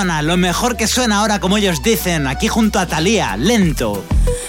[0.00, 4.02] lo mejor que suena ahora como ellos dicen, aquí junto a Thalía, lento.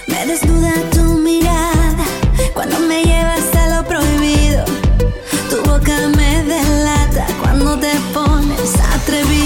[0.08, 2.06] Me desnuda tu mirada
[2.54, 4.64] cuando me llevas a lo prohibido.
[5.50, 9.41] Tu boca me delata cuando te pones atrevido.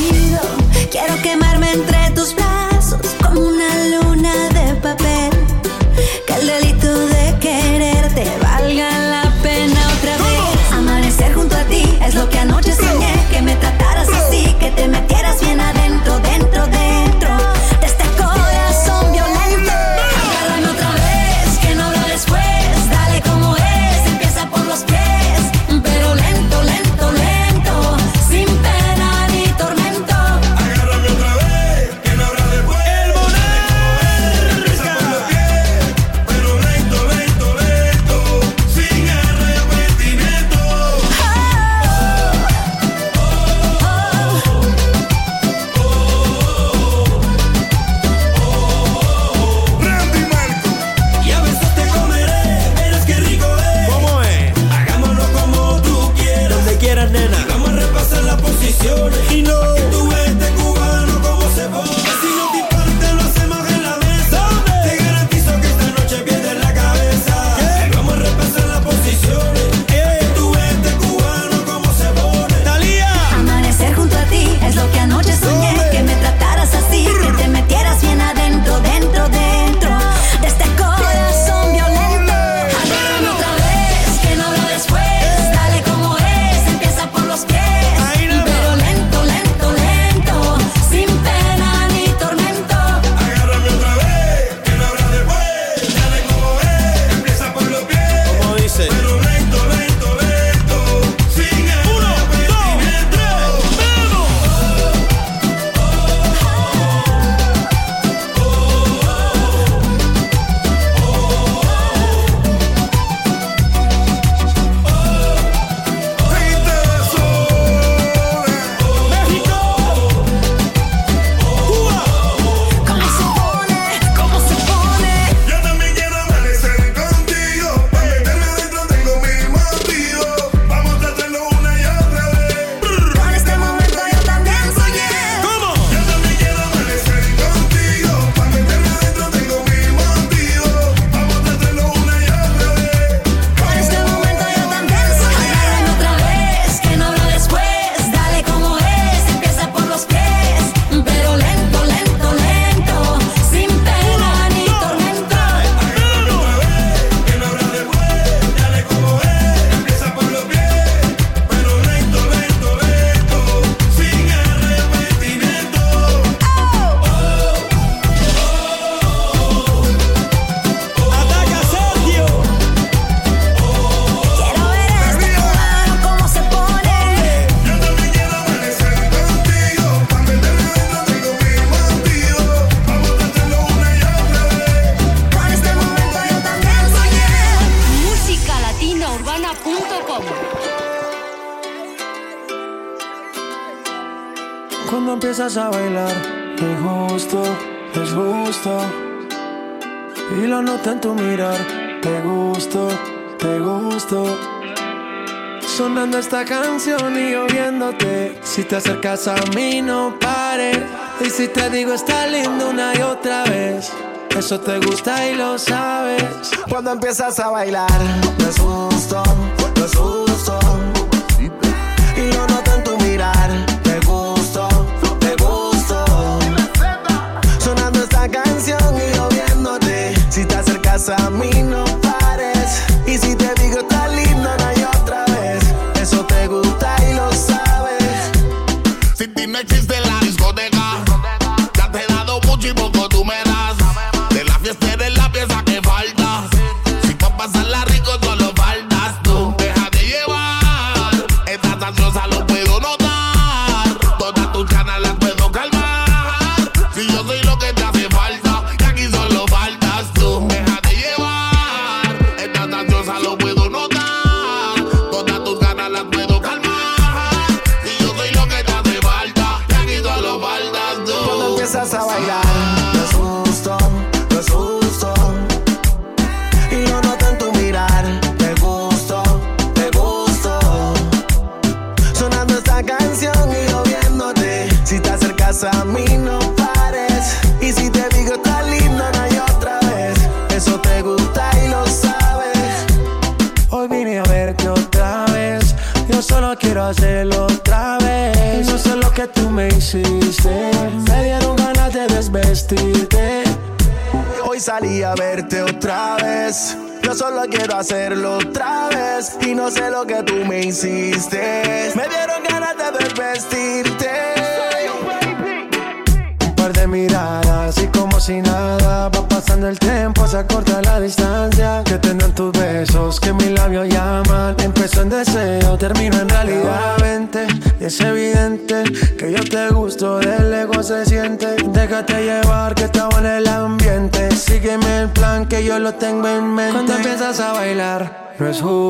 [205.76, 208.39] Sonando esta canción y lloviéndote.
[208.43, 210.80] Si te acercas a mí, no pares.
[211.19, 213.91] Y si te digo, está lindo una y otra vez.
[214.38, 216.23] Eso te gusta y lo sabes.
[216.69, 217.91] Cuando empiezas a bailar,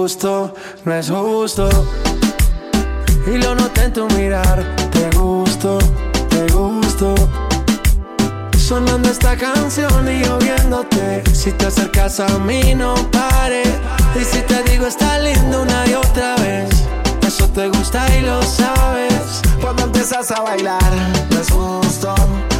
[0.06, 0.54] justo,
[0.84, 1.68] no es justo.
[3.26, 5.80] Y lo noté en tu mirar, te gusto,
[6.30, 7.16] te gusto.
[8.56, 11.24] Sonando esta canción y lloviéndote.
[11.34, 13.64] Si te acercas a mí, no pare.
[14.22, 16.70] Y si te digo, está lindo una y otra vez.
[17.26, 19.42] Eso te gusta y lo sabes.
[19.60, 20.94] Cuando empiezas a bailar,
[21.32, 22.14] no es justo,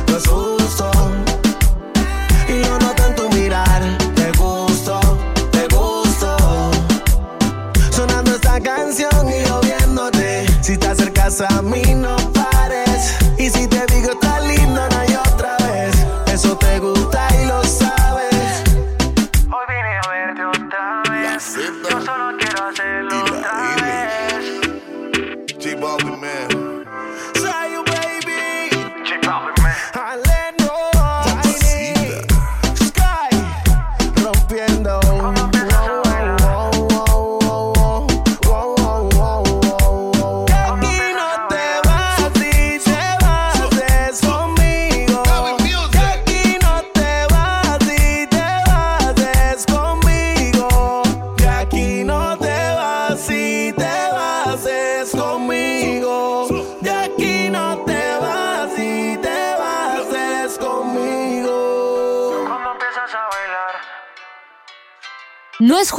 [0.08, 0.90] no es justo.
[2.50, 2.95] Y lo noté
[11.42, 12.35] a mí no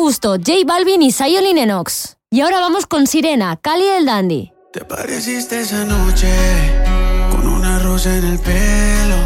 [0.06, 2.16] Gusto, J Balvin y Zion Lennox.
[2.30, 4.52] Y ahora vamos con Sirena, Cali el Dandy.
[4.72, 6.32] Te pareciste esa noche
[7.32, 9.16] con una rosa en el pelo.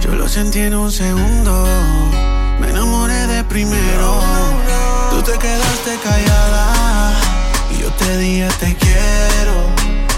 [0.00, 1.66] Yo lo sentí en un segundo.
[2.60, 4.20] Me enamoré de primero.
[5.10, 7.20] Tú te quedaste callada
[7.72, 9.56] y yo te dije te quiero.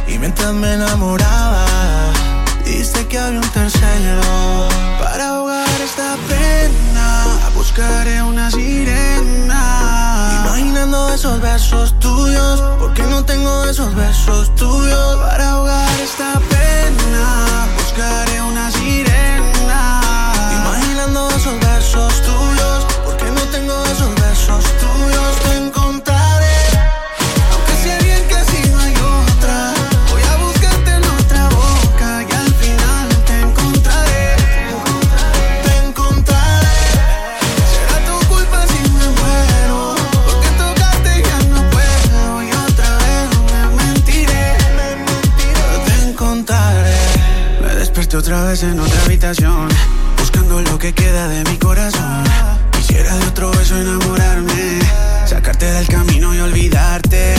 [0.07, 1.65] Y mientras me enamoraba,
[2.67, 4.21] diste que había un tercero
[5.01, 6.94] para ahogar esta pena
[7.65, 9.63] buscaré una sirena.
[10.45, 17.67] Imaginando esos besos tuyos, porque no tengo esos besos tuyos para ahogar esta pena.
[17.79, 20.01] Buscaré una sirena.
[20.59, 25.74] Imaginando esos besos tuyos, porque no tengo esos besos tuyos.
[48.63, 49.69] En otra habitación,
[50.17, 52.23] buscando lo que queda de mi corazón.
[52.71, 54.79] Quisiera de otro beso enamorarme,
[55.27, 57.35] sacarte del camino y olvidarte.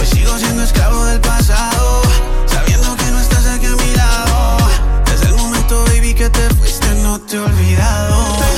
[0.00, 2.02] Hoy sigo siendo esclavo del pasado,
[2.46, 4.56] sabiendo que no estás aquí a mi lado.
[5.04, 8.55] Desde el momento, baby, que te fuiste, no te he olvidado.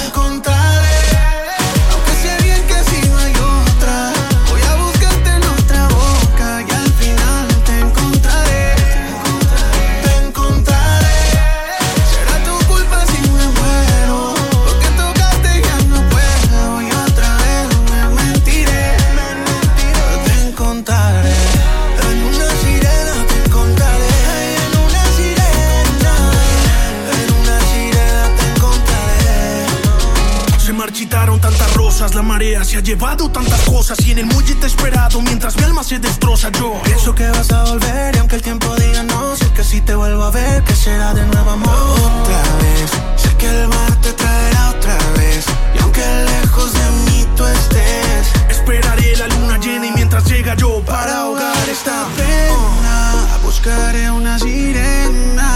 [32.39, 35.65] Marea se ha llevado tantas cosas y en el muelle te he esperado mientras mi
[35.65, 36.81] alma se destroza yo.
[36.85, 39.97] Pienso que vas a volver y aunque el tiempo diga no, sé que si te
[39.97, 41.75] vuelvo a ver, que será de nuevo amor.
[41.75, 45.47] Otra vez, sé que el mar te traerá otra vez.
[45.75, 46.01] Y aunque
[46.33, 51.69] lejos de mí tú estés, Esperaré la luna llena y mientras llega yo para ahogar
[51.69, 55.51] esta pena, buscaré una sirena.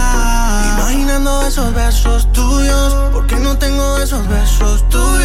[0.77, 5.22] Imaginando esos besos tuyos, porque no tengo esos besos tuyos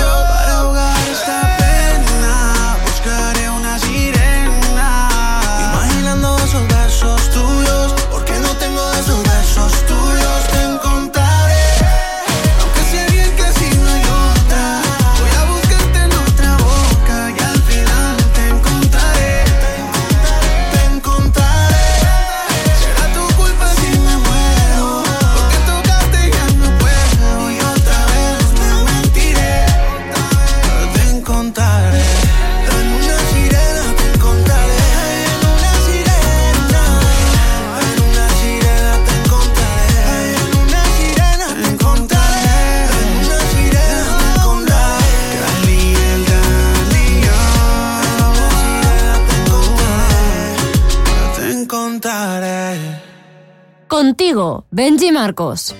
[54.78, 55.74] Benji Marcos.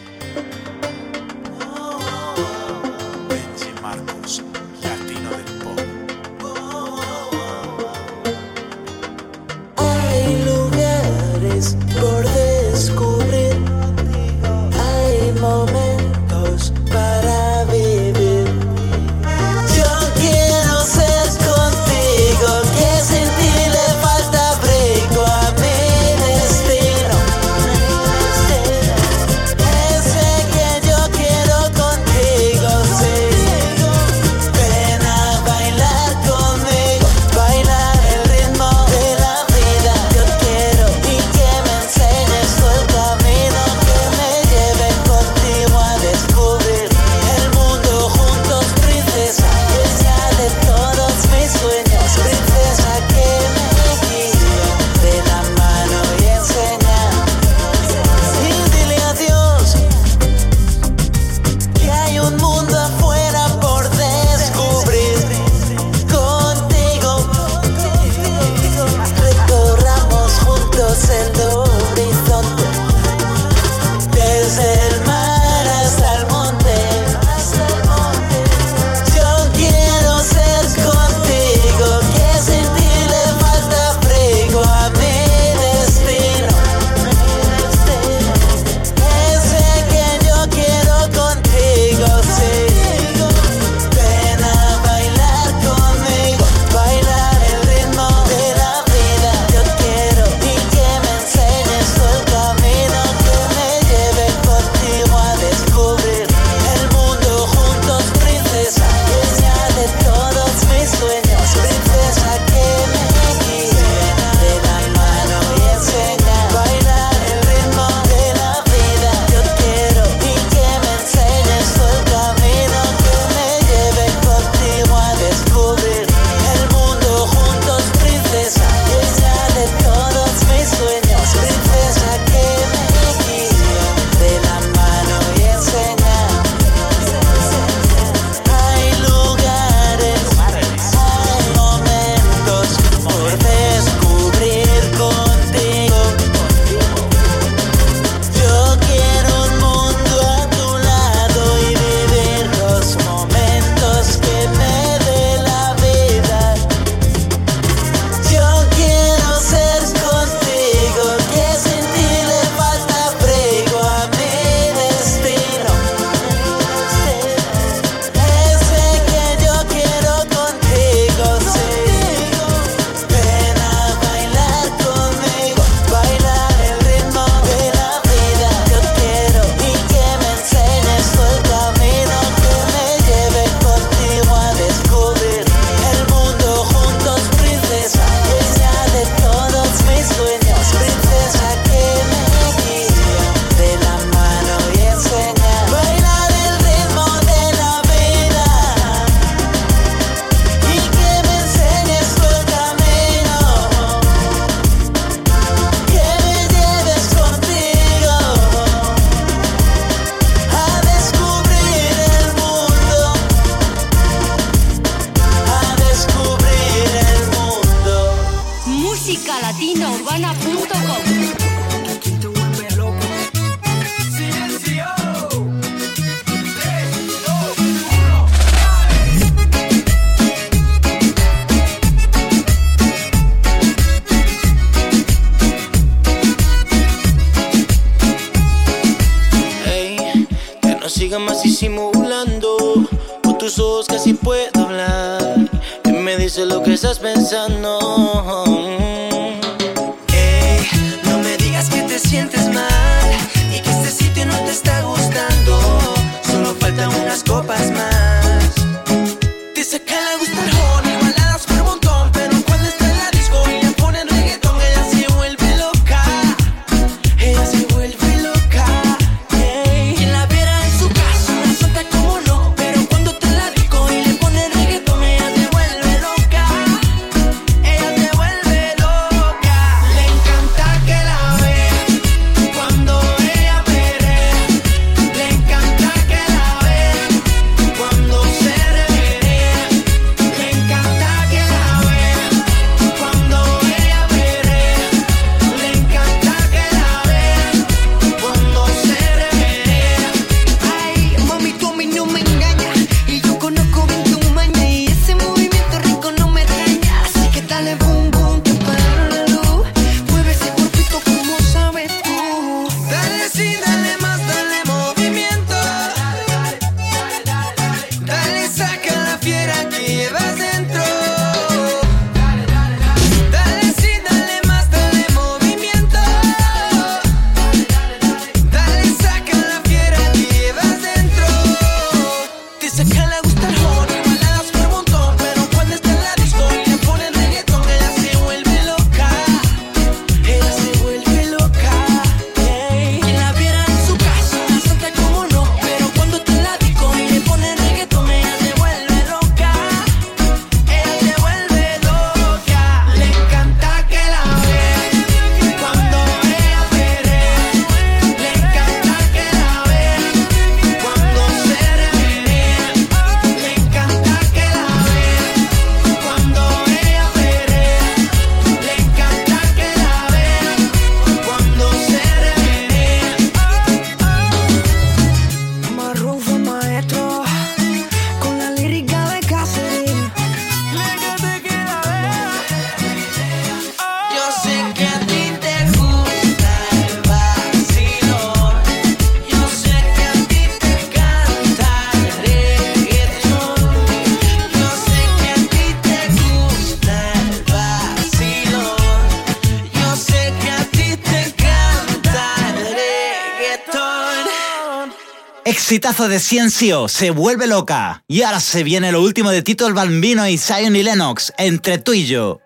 [405.78, 408.02] exitazo de Ciencio, se vuelve loca.
[408.09, 411.78] Y ahora se viene lo último de Tito el Bambino y Zion y Lennox, entre
[411.78, 412.40] tú y yo.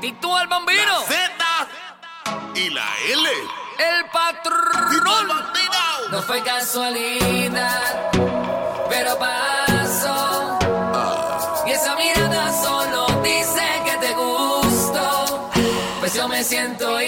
[0.00, 0.80] Tito el Bambino.
[0.80, 1.68] La Z
[2.54, 3.28] y la L.
[3.78, 5.28] El patrón.
[6.10, 8.10] No fue casualidad,
[8.88, 10.58] pero pasó.
[10.94, 11.64] Ah.
[11.66, 15.50] Y esa mirada solo dice que te gustó.
[16.00, 17.02] Pues yo me siento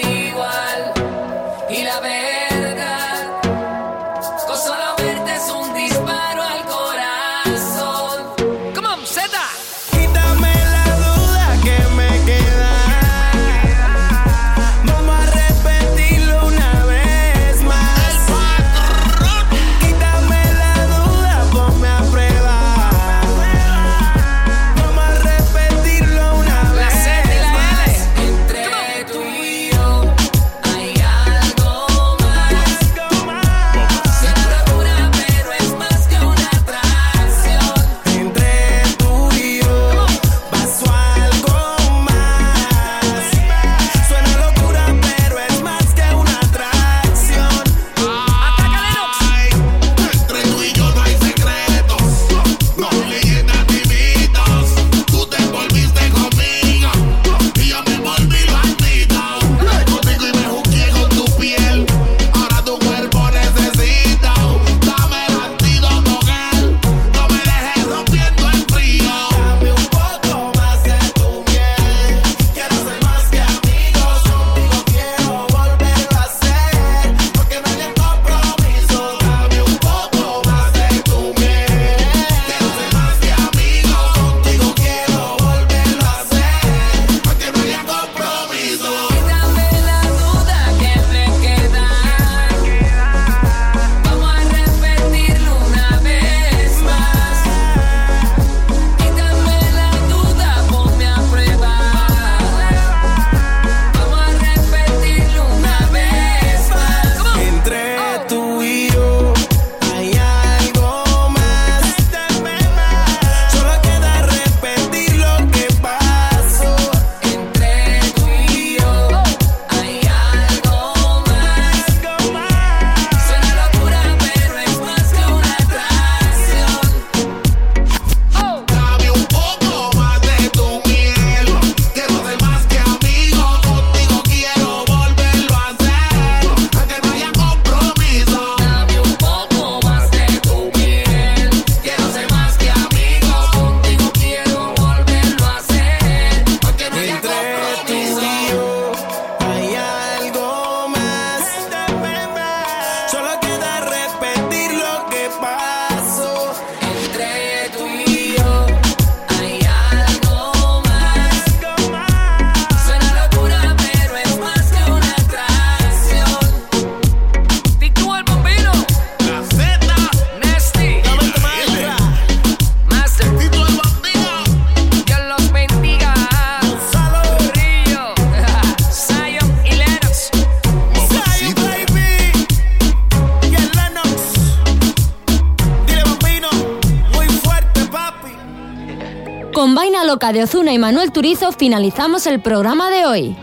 [190.15, 193.35] Loca de Ozuna y Manuel Turizo finalizamos el programa de hoy.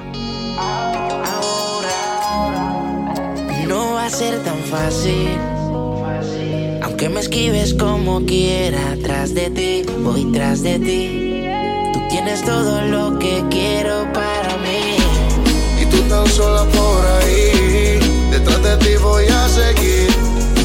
[3.68, 5.36] No va a ser tan fácil.
[6.82, 11.44] Aunque me esquives como quiera, tras de ti, voy tras de ti.
[11.92, 14.96] Tú tienes todo lo que quiero para mí.
[15.78, 18.00] Y tú tan sola por ahí,
[18.30, 20.08] detrás de ti voy a seguir.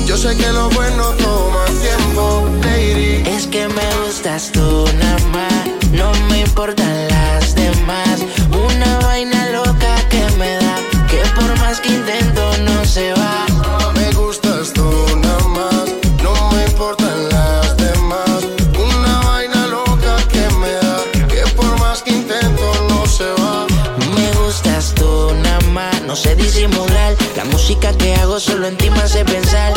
[0.05, 3.23] Yo sé que lo bueno toma tiempo, lady.
[3.29, 8.19] Es que me gustas tú nada más, no me importan las demás.
[8.51, 10.76] Una vaina loca que me da,
[11.09, 13.45] que por más que intento no se va.
[13.93, 14.89] Me gustas tú
[15.22, 15.85] nada más,
[16.23, 18.39] no me importan las demás.
[18.77, 20.97] Una vaina loca que me da,
[21.27, 23.65] que por más que intento no se va.
[24.15, 27.15] Me gustas tú nada más, no sé disimular.
[27.35, 29.76] La música que hago solo en ti me hace pensar.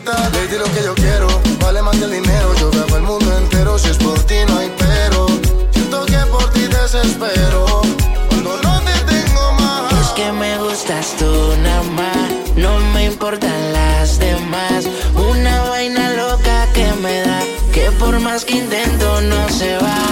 [0.00, 0.30] Necesita.
[0.30, 1.28] Lady, lo que yo quiero,
[1.60, 2.54] vale más que el dinero.
[2.58, 5.26] Yo grabo el mundo entero, si es por ti no hay pero.
[5.72, 7.82] Siento que por ti desespero,
[8.28, 9.92] cuando no te tengo más.
[10.00, 14.86] Es que me gustas tú nada más, no me importan las demás.
[15.14, 17.40] Una vaina loca que me da,
[17.72, 20.09] que por más que intento no se va.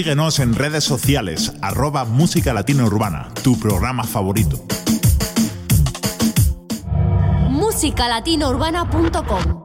[0.00, 4.64] Síguenos en redes sociales, arroba Música Latina Urbana, tu programa favorito.
[7.50, 9.59] musicalatinourbana.com